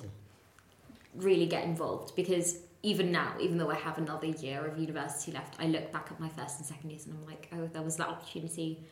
Really 1.15 1.45
get 1.45 1.63
involved 1.63 2.15
because 2.15 2.59
even 2.83 3.11
now, 3.11 3.33
even 3.39 3.57
though 3.57 3.69
I 3.69 3.75
have 3.75 3.97
another 3.97 4.27
year 4.27 4.65
of 4.65 4.77
university 4.77 5.31
left, 5.31 5.55
I 5.59 5.67
look 5.67 5.91
back 5.91 6.07
at 6.11 6.19
my 6.19 6.29
first 6.29 6.57
and 6.57 6.65
second 6.65 6.89
years 6.89 7.05
and 7.05 7.15
I'm 7.15 7.25
like, 7.25 7.49
oh, 7.53 7.69
there 7.71 7.81
was 7.81 7.97
that 7.97 8.07
opportunity. 8.07 8.83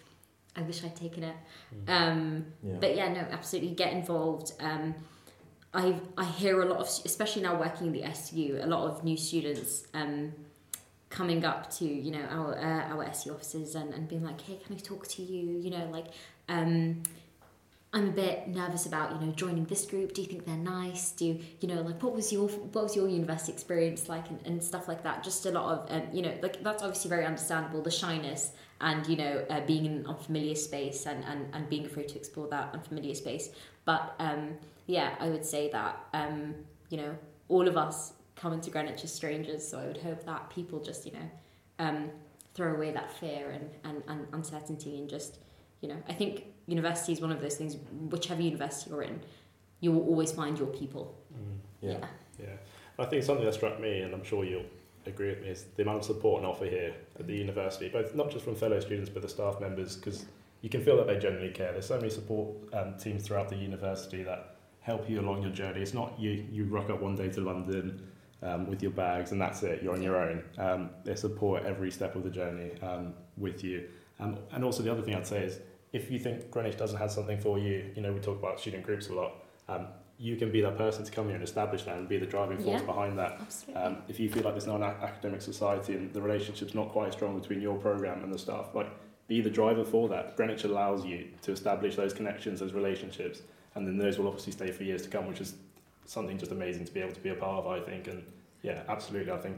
I 0.56 0.62
wish 0.62 0.84
I'd 0.84 0.96
taken 0.96 1.24
it. 1.24 1.36
Mm. 1.86 1.90
Um, 1.90 2.46
Yeah. 2.64 2.76
But 2.80 2.96
yeah, 2.96 3.14
no, 3.14 3.22
absolutely 3.32 3.72
get 3.72 3.94
involved. 3.94 4.54
Um, 4.60 4.96
I 5.74 5.96
I 6.18 6.26
hear 6.26 6.62
a 6.62 6.66
lot 6.66 6.80
of, 6.80 6.88
especially 7.06 7.44
now 7.44 7.60
working 7.60 7.88
in 7.88 7.94
the 7.94 8.04
SU, 8.04 8.60
a 8.62 8.68
lot 8.68 8.90
of 8.90 9.04
new 9.04 9.18
students 9.18 9.86
um, 9.94 10.34
coming 11.10 11.46
up 11.46 11.70
to 11.78 11.86
you 11.86 12.12
know 12.12 12.26
our 12.30 12.58
uh, 12.58 12.94
our 12.94 13.04
SU 13.06 13.32
offices 13.32 13.76
and, 13.76 13.94
and 13.94 14.08
being 14.08 14.24
like, 14.24 14.42
hey, 14.42 14.58
can 14.66 14.76
I 14.76 14.80
talk 14.80 15.08
to 15.10 15.22
you? 15.22 15.60
You 15.60 15.70
know, 15.70 15.88
like 15.92 16.08
um, 16.50 17.04
I'm 17.92 18.10
a 18.10 18.12
bit 18.12 18.48
nervous 18.48 18.86
about 18.86 19.14
you 19.14 19.26
know 19.26 19.34
joining 19.34 19.66
this 19.66 19.86
group. 19.86 20.14
Do 20.14 20.22
you 20.22 20.28
think 20.28 20.46
they're 20.46 20.56
nice? 20.56 21.12
Do 21.12 21.26
you, 21.26 21.40
you 21.60 21.68
know 21.68 21.82
like 21.82 22.04
what 22.04 22.14
was 22.14 22.32
your 22.32 22.48
what 22.48 22.84
was 22.84 22.96
your 22.96 23.08
university 23.08 23.52
experience 23.52 24.08
like 24.08 24.30
and, 24.30 24.40
and 24.46 24.64
stuff 24.64 24.88
like 24.88 25.04
that? 25.04 25.24
Just 25.24 25.46
a 25.46 25.52
lot 25.52 25.66
of 25.74 25.92
um, 25.92 26.04
you 26.14 26.22
know 26.22 26.34
like 26.42 26.62
that's 26.62 26.84
obviously 26.84 27.10
very 27.10 27.26
understandable 27.26 27.82
the 27.82 27.90
shyness 27.90 28.52
and 28.82 29.08
you 29.08 29.18
know 29.18 29.44
uh, 29.50 29.62
being 29.62 29.86
in 29.86 29.94
an 29.94 30.06
unfamiliar 30.06 30.56
space 30.56 31.08
and, 31.08 31.24
and, 31.26 31.48
and 31.54 31.68
being 31.68 31.86
afraid 31.86 32.08
to 32.10 32.18
explore 32.18 32.48
that 32.50 32.70
unfamiliar 32.74 33.16
space. 33.16 33.50
But 33.86 34.14
um, 34.20 34.58
yeah, 34.86 35.16
I 35.20 35.30
would 35.30 35.46
say 35.46 35.72
that 35.72 36.06
um, 36.14 36.54
you 36.90 36.98
know 36.98 37.18
all 37.48 37.68
of 37.68 37.76
us 37.76 38.14
coming 38.36 38.62
to 38.62 38.70
Greenwich 38.70 39.04
as 39.04 39.12
strangers. 39.12 39.68
So 39.68 39.80
I 39.80 39.88
would 39.88 39.98
hope 39.98 40.26
that 40.26 40.52
people 40.52 40.80
just 40.80 41.08
you 41.08 41.14
know 41.14 41.30
um, 41.80 42.12
throw 42.54 42.76
away 42.76 42.92
that 42.92 43.12
fear 43.12 43.50
and, 43.50 43.70
and, 43.84 44.04
and 44.08 44.28
uncertainty 44.34 44.98
and 45.00 45.10
just 45.10 45.40
you 45.82 45.90
know 45.90 45.98
I 46.08 46.14
think 46.14 46.46
university 46.68 47.14
is 47.14 47.22
one 47.22 47.32
of 47.32 47.42
those 47.42 47.56
things. 47.56 47.78
Whichever 48.10 48.42
university 48.42 48.92
you're 48.92 49.04
in, 49.04 49.20
you 49.80 49.92
will 49.92 50.08
always 50.08 50.32
find 50.32 50.58
your 50.58 50.68
people. 50.68 51.18
Mm. 51.34 51.58
Yeah. 51.82 52.06
Yeah, 52.40 52.56
I 52.98 53.06
think 53.06 53.24
something 53.24 53.46
that 53.46 53.54
struck 53.54 53.80
me, 53.82 54.00
and 54.02 54.14
I'm 54.14 54.24
sure 54.24 54.46
you'll 54.46 54.64
agree 55.06 55.30
with 55.30 55.42
me, 55.42 55.50
is 55.50 55.66
the 55.76 55.84
amount 55.84 56.00
of 56.00 56.06
support 56.06 56.42
and 56.42 56.50
offer 56.50 56.66
here 56.66 56.94
at 57.20 57.28
the 57.28 57.36
university, 57.36 57.90
both 57.90 58.16
not 58.16 58.32
just 58.32 58.46
from 58.46 58.56
fellow 58.56 58.80
students 58.80 59.10
but 59.10 59.22
the 59.22 59.30
staff 59.30 59.60
members, 59.60 59.98
because 59.98 60.26
you 60.62 60.70
can 60.70 60.82
feel 60.82 60.98
that 60.98 61.08
they 61.08 61.18
genuinely 61.18 61.54
care. 61.54 61.72
There's 61.72 61.88
so 61.88 61.98
many 61.98 62.10
support 62.10 62.50
um, 62.74 62.96
teams 62.98 63.28
throughout 63.28 63.50
the 63.50 63.58
university 63.58 64.24
that 64.24 64.56
help 64.82 65.10
you 65.10 65.20
along 65.20 65.42
your 65.42 65.52
journey. 65.52 65.82
It's 65.82 65.94
not 65.94 66.20
you 66.20 66.46
you 66.52 66.66
rock 66.66 66.90
up 66.90 67.02
one 67.02 67.16
day 67.16 67.30
to 67.30 67.42
London 67.42 68.08
um, 68.42 68.68
with 68.68 68.82
your 68.82 68.92
bags 68.92 69.32
and 69.32 69.42
that's 69.42 69.64
it. 69.64 69.84
You're 69.84 69.94
on 69.94 70.02
your 70.02 70.18
own. 70.18 70.44
Um, 70.58 70.90
they 71.04 71.16
support 71.16 71.64
every 71.66 71.92
step 71.92 72.16
of 72.16 72.24
the 72.24 72.30
journey 72.30 72.72
um, 72.82 73.14
with 73.38 73.64
you. 73.64 73.88
Um, 74.20 74.38
and 74.52 74.64
also 74.64 74.84
the 74.84 74.92
other 74.92 75.02
thing 75.02 75.16
I'd 75.16 75.28
say 75.28 75.44
is 75.44 75.60
if 75.94 76.12
you 76.12 76.20
think 76.20 76.52
Greenwich 76.52 76.78
doesn't 76.78 76.98
have 77.00 77.12
something 77.12 77.40
for 77.40 77.58
you, 77.58 77.86
you 77.96 78.02
know 78.02 78.14
we 78.14 78.20
talk 78.20 78.38
about 78.40 78.60
student 78.60 78.84
groups 78.84 79.10
a 79.10 79.14
lot. 79.14 79.34
Um, 79.68 79.88
you 80.18 80.36
can 80.36 80.52
be 80.52 80.60
that 80.62 80.78
person 80.78 81.06
to 81.06 81.12
come 81.12 81.28
here 81.28 81.36
and 81.36 81.44
establish 81.44 81.84
that 81.84 81.96
and 81.98 82.08
be 82.10 82.18
the 82.18 82.26
driving 82.26 82.58
force 82.58 82.82
Yeah. 82.82 82.86
behind 82.88 83.18
that. 83.20 83.38
Absolutely. 83.40 83.82
Um, 83.82 83.98
if 84.10 84.20
you 84.20 84.30
feel 84.30 84.44
like 84.44 84.54
there's 84.54 84.68
not 84.68 84.78
an 84.82 84.84
academic 85.02 85.42
society 85.42 85.94
and 85.96 86.12
the 86.14 86.22
relationship's 86.22 86.76
not 86.76 86.90
quite 86.90 87.14
strong 87.14 87.40
between 87.40 87.62
your 87.62 87.78
program 87.78 88.22
and 88.24 88.34
the 88.34 88.38
staff, 88.38 88.76
like 88.76 88.90
be 89.28 89.40
the 89.40 89.50
driver 89.50 89.86
for 89.86 90.10
that. 90.10 90.36
Greenwich 90.36 90.66
allows 90.66 91.06
you 91.06 91.28
to 91.44 91.52
establish 91.54 91.96
those 91.96 92.14
connections, 92.14 92.60
those 92.60 92.74
relationships, 92.74 93.44
and 93.76 93.88
then 93.88 93.98
those 93.98 94.18
will 94.20 94.28
obviously 94.28 94.52
stay 94.52 94.72
for 94.72 94.84
years 94.84 95.04
to 95.04 95.10
come, 95.10 95.26
which 95.28 95.40
is 95.40 95.56
something 96.06 96.38
just 96.38 96.52
amazing 96.52 96.84
to 96.86 96.92
be 96.94 97.00
able 97.00 97.14
to 97.14 97.22
be 97.22 97.30
a 97.30 97.36
part 97.36 97.64
of. 97.64 97.68
I 97.72 97.80
think, 97.80 98.08
and 98.08 98.24
yeah, 98.62 98.82
absolutely, 98.90 99.32
I 99.32 99.38
think 99.38 99.58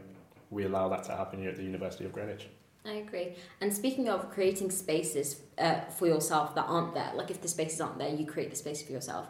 we 0.52 0.66
allow 0.66 0.90
that 0.90 1.04
to 1.06 1.16
happen 1.16 1.40
here 1.40 1.50
at 1.50 1.56
the 1.56 1.64
University 1.64 2.06
of 2.06 2.12
Greenwich. 2.14 2.48
I 2.86 2.94
agree. 2.94 3.36
And 3.60 3.74
speaking 3.74 4.10
of 4.10 4.32
creating 4.32 4.72
spaces 4.72 5.42
uh, 5.58 5.82
for 5.82 6.08
yourself 6.08 6.56
that 6.56 6.66
aren't 6.66 6.94
there, 6.94 7.12
like 7.14 7.30
if 7.30 7.42
the 7.42 7.48
spaces 7.48 7.80
aren't 7.80 8.00
there, 8.00 8.10
you 8.10 8.26
create 8.26 8.50
the 8.50 8.56
space 8.56 8.82
for 8.82 8.92
yourself. 8.92 9.28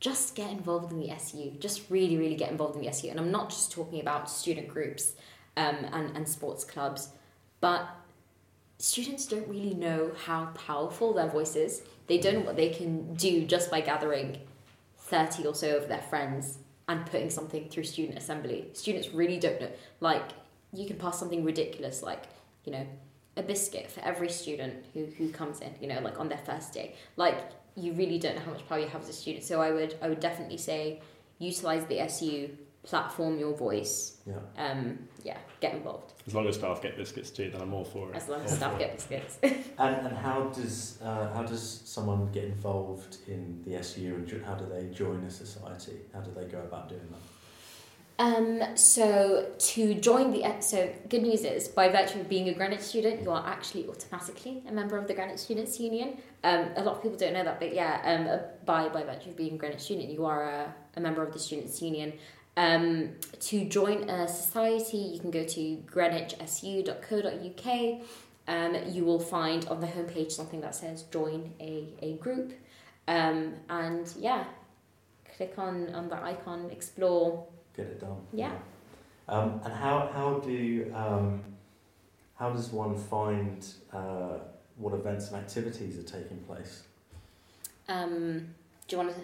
Just 0.00 0.34
get 0.34 0.50
involved 0.50 0.92
in 0.92 0.98
the 0.98 1.10
SU. 1.10 1.52
Just 1.58 1.88
really, 1.90 2.16
really 2.16 2.34
get 2.34 2.50
involved 2.50 2.76
in 2.76 2.82
the 2.82 2.88
SU. 2.88 3.08
And 3.08 3.20
I'm 3.20 3.30
not 3.30 3.50
just 3.50 3.70
talking 3.70 4.00
about 4.00 4.28
student 4.28 4.68
groups 4.68 5.14
um, 5.56 5.76
and, 5.92 6.16
and 6.16 6.28
sports 6.28 6.64
clubs, 6.64 7.10
but 7.60 7.88
students 8.78 9.26
don't 9.26 9.48
really 9.48 9.74
know 9.74 10.12
how 10.24 10.46
powerful 10.46 11.14
their 11.14 11.28
voice 11.28 11.56
is. 11.56 11.82
They 12.08 12.18
don't 12.18 12.34
know 12.34 12.40
what 12.40 12.56
they 12.56 12.70
can 12.70 13.14
do 13.14 13.46
just 13.46 13.70
by 13.70 13.80
gathering 13.80 14.38
30 14.98 15.46
or 15.46 15.54
so 15.54 15.76
of 15.76 15.88
their 15.88 16.02
friends 16.02 16.58
and 16.88 17.06
putting 17.06 17.30
something 17.30 17.68
through 17.68 17.84
student 17.84 18.18
assembly. 18.18 18.68
Students 18.72 19.10
really 19.10 19.38
don't 19.38 19.60
know. 19.60 19.70
Like, 20.00 20.30
you 20.72 20.86
can 20.86 20.96
pass 20.96 21.18
something 21.18 21.44
ridiculous, 21.44 22.02
like, 22.02 22.24
you 22.66 22.72
know, 22.72 22.86
a 23.38 23.42
biscuit 23.42 23.90
for 23.90 24.00
every 24.00 24.28
student 24.28 24.84
who, 24.92 25.06
who 25.16 25.30
comes 25.30 25.60
in, 25.60 25.72
you 25.80 25.88
know, 25.88 26.00
like 26.00 26.20
on 26.20 26.28
their 26.28 26.38
first 26.38 26.72
day. 26.72 26.94
Like, 27.16 27.38
you 27.76 27.92
really 27.92 28.18
don't 28.18 28.34
know 28.36 28.42
how 28.42 28.52
much 28.52 28.66
power 28.68 28.78
you 28.78 28.88
have 28.88 29.02
as 29.02 29.08
a 29.08 29.12
student. 29.12 29.44
So 29.44 29.62
I 29.62 29.70
would 29.70 29.94
I 30.02 30.08
would 30.08 30.20
definitely 30.20 30.58
say 30.58 31.00
utilize 31.38 31.84
the 31.86 32.00
SU, 32.00 32.50
platform 32.82 33.38
your 33.38 33.54
voice. 33.54 34.18
Yeah. 34.26 34.36
Um, 34.56 34.98
yeah, 35.22 35.36
get 35.60 35.74
involved. 35.74 36.14
As 36.26 36.34
long 36.34 36.46
as 36.46 36.54
staff 36.54 36.80
get 36.80 36.96
biscuits 36.96 37.30
too, 37.30 37.50
then 37.50 37.60
I'm 37.60 37.74
all 37.74 37.84
for 37.84 38.10
it. 38.10 38.16
As 38.16 38.28
long 38.28 38.40
as 38.42 38.52
All 38.52 38.56
staff 38.56 38.78
get 38.78 38.94
biscuits. 38.94 39.38
And, 39.78 40.06
and 40.06 40.16
how 40.16 40.44
does 40.44 40.98
uh, 41.02 41.34
how 41.34 41.42
does 41.42 41.82
someone 41.84 42.32
get 42.32 42.44
involved 42.44 43.18
in 43.28 43.62
the 43.66 43.76
SU 43.76 44.14
and 44.14 44.44
how 44.46 44.54
do 44.54 44.64
they 44.64 44.86
join 44.88 45.22
a 45.24 45.30
society? 45.30 45.98
How 46.14 46.20
do 46.20 46.30
they 46.34 46.46
go 46.46 46.60
about 46.60 46.88
doing 46.88 47.06
that? 47.10 47.20
Um, 48.18 48.62
so 48.76 49.52
to 49.58 49.94
join 49.94 50.32
the 50.32 50.60
so 50.60 50.90
good 51.10 51.22
news 51.22 51.44
is 51.44 51.68
by 51.68 51.90
virtue 51.90 52.20
of 52.20 52.30
being 52.30 52.48
a 52.48 52.54
Greenwich 52.54 52.80
student, 52.80 53.20
you 53.22 53.30
are 53.30 53.46
actually 53.46 53.86
automatically 53.88 54.62
a 54.66 54.72
member 54.72 54.96
of 54.96 55.06
the 55.06 55.12
Greenwich 55.12 55.40
Students' 55.40 55.78
Union. 55.78 56.16
Um, 56.42 56.70
a 56.76 56.82
lot 56.82 56.96
of 56.96 57.02
people 57.02 57.18
don't 57.18 57.34
know 57.34 57.44
that, 57.44 57.60
but 57.60 57.74
yeah, 57.74 58.00
um, 58.04 58.26
uh, 58.26 58.38
by 58.64 58.88
by 58.88 59.02
virtue 59.02 59.28
of 59.30 59.36
being 59.36 59.54
a 59.54 59.58
Greenwich 59.58 59.82
student, 59.82 60.08
you 60.08 60.24
are 60.24 60.44
a, 60.44 60.74
a 60.96 61.00
member 61.00 61.22
of 61.22 61.32
the 61.32 61.38
Students' 61.38 61.82
Union. 61.82 62.14
Um, 62.56 63.10
to 63.40 63.68
join 63.68 64.08
a 64.08 64.26
society, 64.26 64.96
you 64.96 65.20
can 65.20 65.30
go 65.30 65.44
to 65.44 65.76
greenwichsu.co.uk. 65.86 68.00
Um, 68.48 68.76
you 68.88 69.04
will 69.04 69.20
find 69.20 69.66
on 69.66 69.80
the 69.80 69.88
homepage 69.88 70.32
something 70.32 70.62
that 70.62 70.74
says 70.74 71.02
join 71.12 71.52
a, 71.60 71.88
a 72.00 72.14
group. 72.14 72.54
Um, 73.08 73.56
and 73.68 74.10
yeah, 74.18 74.44
click 75.36 75.58
on, 75.58 75.94
on 75.94 76.08
the 76.08 76.16
icon, 76.16 76.70
explore, 76.70 77.46
Get 77.76 77.86
it 77.86 78.00
done. 78.00 78.16
Yeah. 78.32 78.52
Um, 79.28 79.60
and 79.64 79.72
how 79.72 80.08
how 80.12 80.38
do 80.38 80.92
um, 80.94 81.42
how 82.36 82.50
does 82.50 82.70
one 82.70 82.96
find 82.96 83.66
uh, 83.92 84.38
what 84.76 84.94
events 84.94 85.28
and 85.28 85.36
activities 85.36 85.98
are 85.98 86.02
taking 86.02 86.38
place? 86.38 86.84
Um, 87.88 88.54
do 88.88 88.96
you 88.96 89.02
want 89.02 89.14
to? 89.14 89.20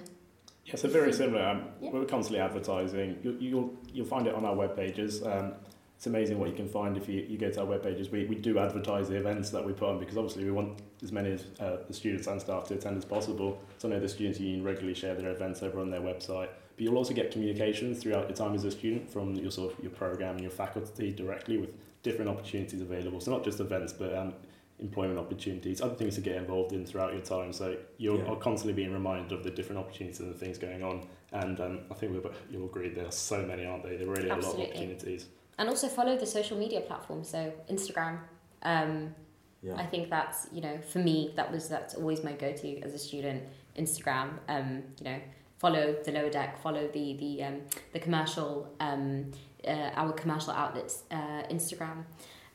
Yeah, 0.66 0.76
so 0.76 0.88
very 0.88 1.12
similar. 1.12 1.42
Um, 1.42 1.64
Yeah. 1.80 1.90
We're 1.90 2.04
constantly 2.04 2.40
advertising. 2.40 3.18
You, 3.22 3.36
you'll 3.40 3.74
you'll 3.92 4.06
find 4.06 4.26
it 4.26 4.34
on 4.34 4.44
our 4.44 4.54
web 4.54 4.76
pages. 4.76 5.22
Um, 5.24 5.54
it's 5.96 6.08
amazing 6.08 6.40
what 6.40 6.48
you 6.48 6.56
can 6.56 6.68
find 6.68 6.96
if 6.96 7.08
you, 7.08 7.24
you 7.28 7.38
go 7.38 7.48
to 7.48 7.60
our 7.60 7.66
web 7.66 7.84
pages. 7.84 8.10
We, 8.10 8.24
we 8.24 8.34
do 8.34 8.58
advertise 8.58 9.08
the 9.08 9.14
events 9.14 9.50
that 9.50 9.64
we 9.64 9.72
put 9.72 9.88
on 9.88 10.00
because 10.00 10.16
obviously 10.16 10.42
we 10.42 10.50
want 10.50 10.80
as 11.00 11.12
many 11.12 11.34
of 11.34 11.44
uh, 11.60 11.76
the 11.86 11.94
students 11.94 12.26
and 12.26 12.40
staff 12.40 12.64
to 12.68 12.74
attend 12.74 12.96
as 12.96 13.04
possible. 13.04 13.60
So 13.78 13.88
I 13.88 13.92
know 13.92 14.00
the 14.00 14.08
Students' 14.08 14.40
Union 14.40 14.64
regularly 14.64 14.94
share 14.94 15.14
their 15.14 15.30
events 15.30 15.62
over 15.62 15.78
on 15.78 15.90
their 15.92 16.00
website. 16.00 16.48
But 16.76 16.82
you'll 16.84 16.96
also 16.96 17.14
get 17.14 17.30
communications 17.30 18.02
throughout 18.02 18.28
your 18.28 18.36
time 18.36 18.54
as 18.54 18.64
a 18.64 18.70
student 18.70 19.10
from 19.10 19.34
your 19.34 19.50
sort 19.50 19.72
of 19.72 19.82
your 19.82 19.92
program 19.92 20.32
and 20.36 20.40
your 20.40 20.50
faculty 20.50 21.12
directly 21.12 21.58
with 21.58 21.70
different 22.02 22.30
opportunities 22.30 22.80
available. 22.80 23.20
So 23.20 23.30
not 23.30 23.44
just 23.44 23.60
events, 23.60 23.92
but 23.92 24.14
um, 24.16 24.34
employment 24.80 25.18
opportunities, 25.18 25.80
other 25.80 25.94
things 25.94 26.16
to 26.16 26.20
get 26.20 26.36
involved 26.36 26.72
in 26.72 26.84
throughout 26.84 27.12
your 27.12 27.22
time. 27.22 27.52
So 27.52 27.76
you're 27.98 28.18
Yeah. 28.18 28.30
are 28.32 28.36
constantly 28.36 28.72
being 28.72 28.92
reminded 28.92 29.32
of 29.32 29.44
the 29.44 29.50
different 29.50 29.78
opportunities 29.78 30.20
and 30.20 30.34
the 30.34 30.38
things 30.38 30.58
going 30.58 30.82
on. 30.82 31.06
And 31.32 31.60
um, 31.60 31.80
I 31.90 31.94
think 31.94 32.12
we'll, 32.12 32.32
you'll 32.50 32.66
agree 32.66 32.88
there 32.88 33.06
are 33.06 33.12
so 33.12 33.42
many, 33.42 33.64
aren't 33.64 33.84
they? 33.84 33.96
There 33.96 34.08
really 34.08 34.30
are 34.30 34.38
a 34.38 34.42
lot 34.42 34.54
of 34.54 34.60
opportunities. 34.60 35.26
And 35.58 35.68
also 35.68 35.88
follow 35.88 36.16
the 36.18 36.26
social 36.26 36.58
media 36.58 36.80
platforms. 36.80 37.28
So 37.28 37.52
Instagram. 37.70 38.18
Um, 38.62 39.14
Yeah. 39.62 39.76
I 39.76 39.86
think 39.86 40.10
that's 40.10 40.48
you 40.52 40.60
know 40.60 40.76
for 40.92 40.98
me 40.98 41.32
that 41.36 41.52
was 41.52 41.68
that's 41.68 41.94
always 41.94 42.24
my 42.24 42.32
go 42.32 42.52
to 42.52 42.80
as 42.80 42.94
a 42.94 42.98
student. 42.98 43.42
Instagram. 43.78 44.28
Um, 44.48 44.82
you 44.98 45.04
know, 45.04 45.20
follow 45.62 45.94
the 46.04 46.12
lower 46.12 46.28
deck. 46.38 46.50
Follow 46.62 46.84
the 46.96 47.06
the 47.22 47.32
um, 47.44 47.56
the 47.94 48.00
commercial 48.06 48.68
um, 48.80 49.30
uh, 49.66 49.90
our 50.00 50.12
commercial 50.22 50.52
outlets 50.52 51.04
uh, 51.10 51.42
Instagram 51.56 51.98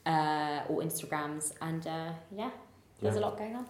uh, 0.05 0.69
or 0.69 0.81
Instagrams 0.87 1.53
and 1.61 1.87
uh, 1.87 2.11
yeah, 2.41 2.51
there's 3.01 3.15
Yeah. 3.15 3.21
a 3.21 3.23
lot 3.25 3.37
going 3.37 3.55
on. 3.55 3.65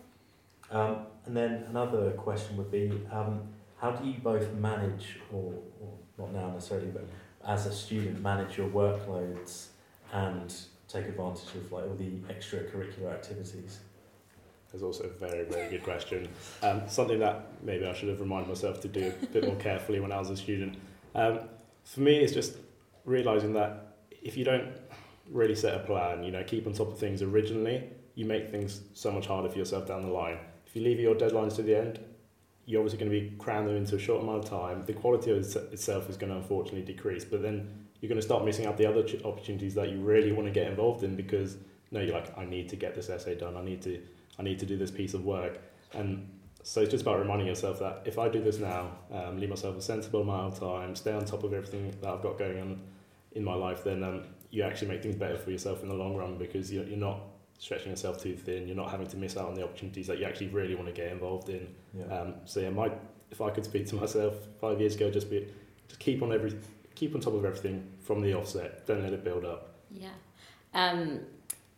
Um, 0.69 0.95
and 1.25 1.37
then 1.37 1.51
another 1.69 2.11
question 2.11 2.57
would 2.57 2.71
be, 2.71 2.85
um, 3.11 3.33
how 3.81 3.91
do 3.91 4.05
you 4.05 4.15
both 4.21 4.51
manage, 4.53 5.19
or, 5.31 5.53
or 5.81 5.91
not 6.17 6.33
now 6.33 6.47
necessarily, 6.51 6.87
but 6.87 7.05
as 7.47 7.67
a 7.67 7.73
student, 7.73 8.21
manage 8.21 8.57
your 8.57 8.67
workloads 8.69 9.67
and 10.11 10.53
take 10.89 11.05
advantage 11.05 11.55
of 11.55 11.71
like 11.71 11.85
all 11.85 11.95
the 11.95 12.11
extracurricular 12.33 13.13
activities? 13.13 13.79
That's 14.77 14.83
also 14.83 15.05
a 15.05 15.27
very, 15.27 15.43
very 15.45 15.71
good 15.71 15.83
question. 15.83 16.29
Um, 16.61 16.83
something 16.87 17.17
that 17.17 17.47
maybe 17.63 17.87
I 17.87 17.93
should 17.93 18.09
have 18.09 18.19
reminded 18.19 18.47
myself 18.47 18.79
to 18.81 18.87
do 18.87 19.11
a 19.23 19.25
bit 19.25 19.43
more 19.43 19.55
carefully 19.55 19.99
when 19.99 20.11
I 20.11 20.19
was 20.19 20.29
a 20.29 20.37
student. 20.37 20.77
Um, 21.15 21.39
for 21.83 22.01
me, 22.01 22.17
it's 22.17 22.31
just 22.31 22.57
realizing 23.03 23.53
that 23.53 23.95
if 24.21 24.37
you 24.37 24.45
don't 24.45 24.67
really 25.31 25.55
set 25.55 25.73
a 25.73 25.79
plan, 25.79 26.23
you 26.23 26.29
know, 26.29 26.43
keep 26.43 26.67
on 26.67 26.73
top 26.73 26.89
of 26.89 26.99
things 26.99 27.23
originally, 27.23 27.89
you 28.13 28.25
make 28.25 28.51
things 28.51 28.81
so 28.93 29.11
much 29.11 29.25
harder 29.25 29.49
for 29.49 29.57
yourself 29.57 29.87
down 29.87 30.03
the 30.03 30.11
line. 30.11 30.37
If 30.67 30.75
you 30.75 30.83
leave 30.83 30.99
your 30.99 31.15
deadlines 31.15 31.55
to 31.55 31.63
the 31.63 31.75
end, 31.75 31.99
you're 32.67 32.81
obviously 32.81 32.99
going 32.99 33.11
to 33.11 33.19
be 33.19 33.35
cramming 33.37 33.69
them 33.69 33.77
into 33.77 33.95
a 33.95 33.99
short 33.99 34.21
amount 34.21 34.43
of 34.43 34.49
time. 34.49 34.83
The 34.85 34.93
quality 34.93 35.31
of 35.31 35.37
it 35.37 35.55
itself 35.73 36.07
is 36.07 36.17
going 36.17 36.31
to 36.31 36.37
unfortunately 36.37 36.83
decrease, 36.83 37.25
but 37.25 37.41
then 37.41 37.87
you're 37.99 38.09
going 38.09 38.21
to 38.21 38.25
start 38.25 38.45
missing 38.45 38.67
out 38.67 38.77
the 38.77 38.85
other 38.85 39.03
opportunities 39.25 39.73
that 39.73 39.89
you 39.89 40.01
really 40.01 40.31
want 40.31 40.45
to 40.47 40.51
get 40.51 40.67
involved 40.67 41.03
in 41.03 41.15
because 41.15 41.57
no, 41.89 42.01
you're 42.01 42.13
like, 42.13 42.37
I 42.37 42.45
need 42.45 42.69
to 42.69 42.75
get 42.75 42.93
this 42.93 43.09
essay 43.09 43.35
done. 43.35 43.57
I 43.57 43.63
need 43.63 43.81
to, 43.83 43.99
I 44.39 44.43
need 44.43 44.59
to 44.59 44.65
do 44.65 44.77
this 44.77 44.91
piece 44.91 45.13
of 45.13 45.25
work, 45.25 45.59
and 45.93 46.29
so 46.63 46.81
it's 46.81 46.91
just 46.91 47.03
about 47.03 47.19
reminding 47.19 47.47
yourself 47.47 47.79
that 47.79 48.01
if 48.05 48.19
I 48.19 48.27
do 48.27 48.41
this 48.41 48.59
now, 48.59 48.91
um, 49.11 49.39
leave 49.39 49.49
myself 49.49 49.77
a 49.77 49.81
sensible 49.81 50.21
amount 50.21 50.53
of 50.53 50.59
time, 50.59 50.95
stay 50.95 51.13
on 51.13 51.23
top 51.23 51.43
of 51.43 51.53
everything 51.53 51.93
that 52.01 52.09
I've 52.09 52.21
got 52.21 52.37
going 52.37 52.59
on 52.59 52.81
in 53.31 53.43
my 53.43 53.53
life, 53.53 53.83
then 53.83 54.03
um, 54.03 54.23
you 54.49 54.63
actually 54.63 54.89
make 54.89 55.01
things 55.01 55.15
better 55.15 55.37
for 55.37 55.51
yourself 55.51 55.81
in 55.81 55.89
the 55.89 55.95
long 55.95 56.15
run 56.15 56.37
because 56.37 56.71
you're, 56.71 56.83
you're 56.83 56.97
not 56.97 57.21
stretching 57.57 57.89
yourself 57.89 58.21
too 58.21 58.35
thin. 58.35 58.67
You're 58.67 58.75
not 58.75 58.91
having 58.91 59.07
to 59.07 59.17
miss 59.17 59.37
out 59.37 59.47
on 59.47 59.55
the 59.55 59.63
opportunities 59.63 60.07
that 60.07 60.19
you 60.19 60.25
actually 60.25 60.47
really 60.47 60.75
want 60.75 60.87
to 60.87 60.93
get 60.93 61.11
involved 61.11 61.49
in. 61.49 61.67
Yeah. 61.93 62.05
Um, 62.05 62.35
so 62.45 62.59
yeah, 62.59 62.69
my 62.69 62.91
if 63.31 63.41
I 63.41 63.49
could 63.49 63.65
speak 63.65 63.87
to 63.87 63.95
myself 63.95 64.35
five 64.59 64.79
years 64.79 64.95
ago, 64.95 65.09
just 65.09 65.29
be 65.29 65.47
just 65.87 65.99
keep 65.99 66.21
on 66.21 66.31
every 66.31 66.53
keep 66.95 67.15
on 67.15 67.21
top 67.21 67.33
of 67.33 67.45
everything 67.45 67.87
from 68.01 68.21
the 68.21 68.33
offset. 68.33 68.85
Don't 68.85 69.03
let 69.03 69.13
it 69.13 69.23
build 69.23 69.45
up. 69.45 69.75
Yeah. 69.91 70.09
Um, 70.73 71.21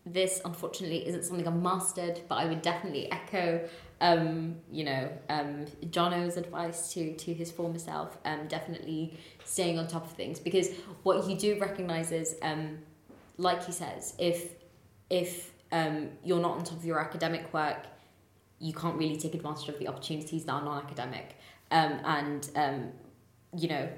this 0.05 0.41
unfortunately 0.45 1.07
isn't 1.07 1.25
something 1.25 1.47
I've 1.47 1.61
mastered, 1.61 2.21
but 2.27 2.35
I 2.35 2.45
would 2.45 2.61
definitely 2.61 3.11
echo, 3.11 3.67
um, 4.01 4.55
you 4.71 4.83
know, 4.83 5.11
um, 5.29 5.65
Jono's 5.89 6.37
advice 6.37 6.93
to 6.93 7.15
to 7.15 7.33
his 7.33 7.51
former 7.51 7.79
self. 7.79 8.17
Um, 8.25 8.47
definitely 8.47 9.17
staying 9.43 9.77
on 9.77 9.87
top 9.87 10.05
of 10.05 10.13
things 10.13 10.39
because 10.39 10.69
what 11.03 11.27
you 11.27 11.37
do 11.37 11.59
recognize 11.59 12.11
is, 12.11 12.35
um, 12.41 12.79
like 13.37 13.65
he 13.65 13.71
says, 13.71 14.15
if 14.17 14.53
if 15.09 15.51
um, 15.71 16.09
you're 16.23 16.41
not 16.41 16.57
on 16.57 16.63
top 16.63 16.77
of 16.77 16.85
your 16.85 16.99
academic 16.99 17.53
work, 17.53 17.85
you 18.59 18.73
can't 18.73 18.95
really 18.95 19.17
take 19.17 19.35
advantage 19.35 19.69
of 19.69 19.79
the 19.79 19.87
opportunities 19.87 20.45
that 20.45 20.53
are 20.53 20.63
non-academic, 20.63 21.35
um, 21.71 21.99
and 22.03 22.49
um, 22.55 22.91
you 23.55 23.67
know 23.67 23.89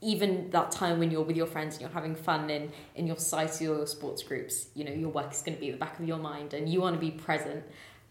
even 0.00 0.50
that 0.50 0.70
time 0.70 0.98
when 0.98 1.10
you're 1.10 1.22
with 1.22 1.36
your 1.36 1.46
friends 1.46 1.74
and 1.74 1.82
you're 1.82 1.90
having 1.90 2.14
fun 2.14 2.50
in, 2.50 2.70
in 2.94 3.06
your 3.06 3.16
society 3.16 3.66
or 3.66 3.78
your 3.78 3.86
sports 3.86 4.22
groups, 4.22 4.68
you 4.74 4.84
know, 4.84 4.92
your 4.92 5.08
work 5.08 5.32
is 5.32 5.42
going 5.42 5.56
to 5.56 5.60
be 5.60 5.68
at 5.68 5.72
the 5.72 5.78
back 5.78 5.98
of 5.98 6.06
your 6.06 6.18
mind 6.18 6.54
and 6.54 6.68
you 6.68 6.80
want 6.80 6.94
to 6.94 7.00
be 7.00 7.10
present. 7.10 7.64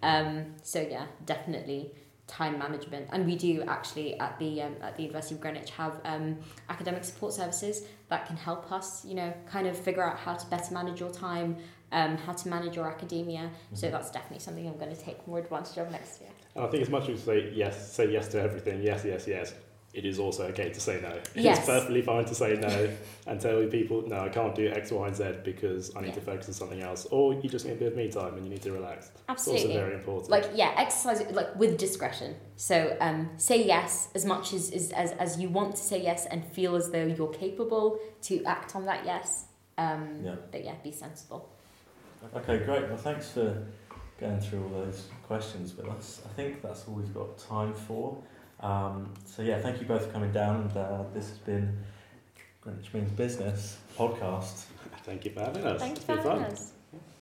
Um, 0.03 0.53
so 0.63 0.81
yeah, 0.81 1.05
definitely 1.25 1.93
time 2.27 2.59
management. 2.59 3.07
And 3.11 3.25
we 3.25 3.35
do 3.35 3.63
actually 3.67 4.19
at 4.19 4.37
the 4.37 4.61
um, 4.61 4.75
at 4.81 4.97
the 4.97 5.03
University 5.03 5.35
of 5.35 5.41
Greenwich 5.41 5.71
have 5.71 5.99
um, 6.03 6.37
academic 6.69 7.03
support 7.03 7.33
services 7.33 7.85
that 8.09 8.27
can 8.27 8.35
help 8.35 8.71
us, 8.71 9.05
you 9.05 9.15
know, 9.15 9.33
kind 9.49 9.65
of 9.65 9.77
figure 9.77 10.03
out 10.03 10.17
how 10.19 10.35
to 10.35 10.45
better 10.47 10.73
manage 10.73 10.99
your 10.99 11.09
time, 11.09 11.57
um, 11.93 12.17
how 12.17 12.33
to 12.33 12.49
manage 12.49 12.75
your 12.75 12.87
academia. 12.87 13.49
So 13.73 13.89
that's 13.89 14.11
definitely 14.11 14.39
something 14.39 14.67
I'm 14.67 14.77
going 14.77 14.93
to 14.93 15.01
take 15.01 15.25
more 15.27 15.39
advantage 15.39 15.77
of 15.77 15.89
next 15.89 16.21
year. 16.21 16.29
And 16.55 16.65
I 16.65 16.67
think 16.67 16.83
as 16.83 16.89
much 16.89 17.03
as 17.03 17.09
you 17.09 17.17
say 17.17 17.51
yes, 17.53 17.93
say 17.93 18.11
yes 18.11 18.27
to 18.29 18.41
everything, 18.41 18.81
yes, 18.83 19.03
yes, 19.05 19.25
yes. 19.27 19.53
It 19.97 20.05
is 20.05 20.19
also 20.19 20.43
okay 20.51 20.69
to 20.69 20.79
say 20.79 20.99
no. 21.01 21.13
Yes. 21.33 21.57
It's 21.57 21.65
perfectly 21.67 22.03
fine 22.03 22.25
to 22.25 22.35
say 22.35 22.53
no 22.53 22.89
and 23.27 23.41
tell 23.41 23.65
people, 23.65 24.07
no, 24.07 24.19
I 24.19 24.29
can't 24.29 24.53
do 24.53 24.69
X, 24.69 24.91
Y, 24.91 25.07
and 25.07 25.15
Z 25.15 25.23
because 25.43 25.95
I 25.95 26.01
need 26.01 26.09
Yeah. 26.09 26.13
to 26.15 26.21
focus 26.21 26.47
on 26.49 26.53
something 26.53 26.81
else. 26.83 27.07
Or 27.07 27.33
you 27.33 27.49
just 27.49 27.65
need 27.65 27.73
a 27.73 27.75
bit 27.77 27.87
of 27.93 27.97
me 27.97 28.07
time 28.11 28.35
and 28.35 28.43
you 28.45 28.51
need 28.51 28.61
to 28.61 28.71
relax. 28.71 29.09
Absolutely. 29.27 29.63
It's 29.63 29.69
also 29.71 29.83
very 29.85 29.95
important. 29.95 30.29
like 30.29 30.45
yeah 30.53 30.71
exercise 30.77 31.19
like 31.31 31.51
with 31.61 31.77
discretion 31.77 32.35
so 32.55 32.95
um, 33.01 33.29
say 33.37 33.65
yes 33.65 34.09
as 34.13 34.23
much 34.23 34.53
as, 34.53 34.69
as, 34.71 34.91
as, 34.91 35.11
as 35.13 35.39
you 35.41 35.49
want 35.49 35.71
to 35.75 35.81
say 35.81 35.99
yes 36.01 36.27
and 36.27 36.45
feel 36.45 36.75
as 36.75 36.91
though 36.91 37.05
you're 37.17 37.33
capable 37.45 37.99
to 38.29 38.43
act 38.45 38.75
on 38.75 38.85
that 38.85 39.03
yes 39.05 39.45
um, 39.79 40.21
Yeah. 40.23 40.35
but 40.51 40.63
yeah 40.63 40.75
be 40.83 40.91
sensible 40.91 41.49
Okay, 42.35 42.57
great. 42.65 42.83
Well, 42.87 42.97
thanks 42.97 43.29
for 43.31 43.63
going 44.19 44.39
through 44.39 44.63
all 44.63 44.69
those 44.85 45.07
questions 45.27 45.75
with 45.77 45.87
us. 45.87 46.21
I 46.29 46.33
think 46.33 46.61
that's 46.63 46.87
all 46.87 46.95
we've 46.95 47.13
got 47.13 47.37
time 47.37 47.73
for. 47.73 48.17
Um, 48.59 49.13
so 49.25 49.41
yeah, 49.41 49.59
thank 49.61 49.79
you 49.79 49.87
both 49.87 50.05
for 50.05 50.11
coming 50.11 50.31
down. 50.31 50.61
And 50.61 50.77
uh, 50.77 51.03
this 51.13 51.29
has 51.29 51.37
been 51.39 51.77
Greenwich 52.61 52.93
Means 52.93 53.11
Business 53.11 53.77
podcast. 53.97 54.65
Thank 55.03 55.25
you 55.25 55.31
for 55.31 55.41
having 55.41 55.63
us. 55.65 55.79
thank 55.79 55.97
you 55.97 56.03
for 56.03 56.15
been 56.15 56.25
having 56.25 56.43
fun. 56.43 56.51
us 56.51 56.73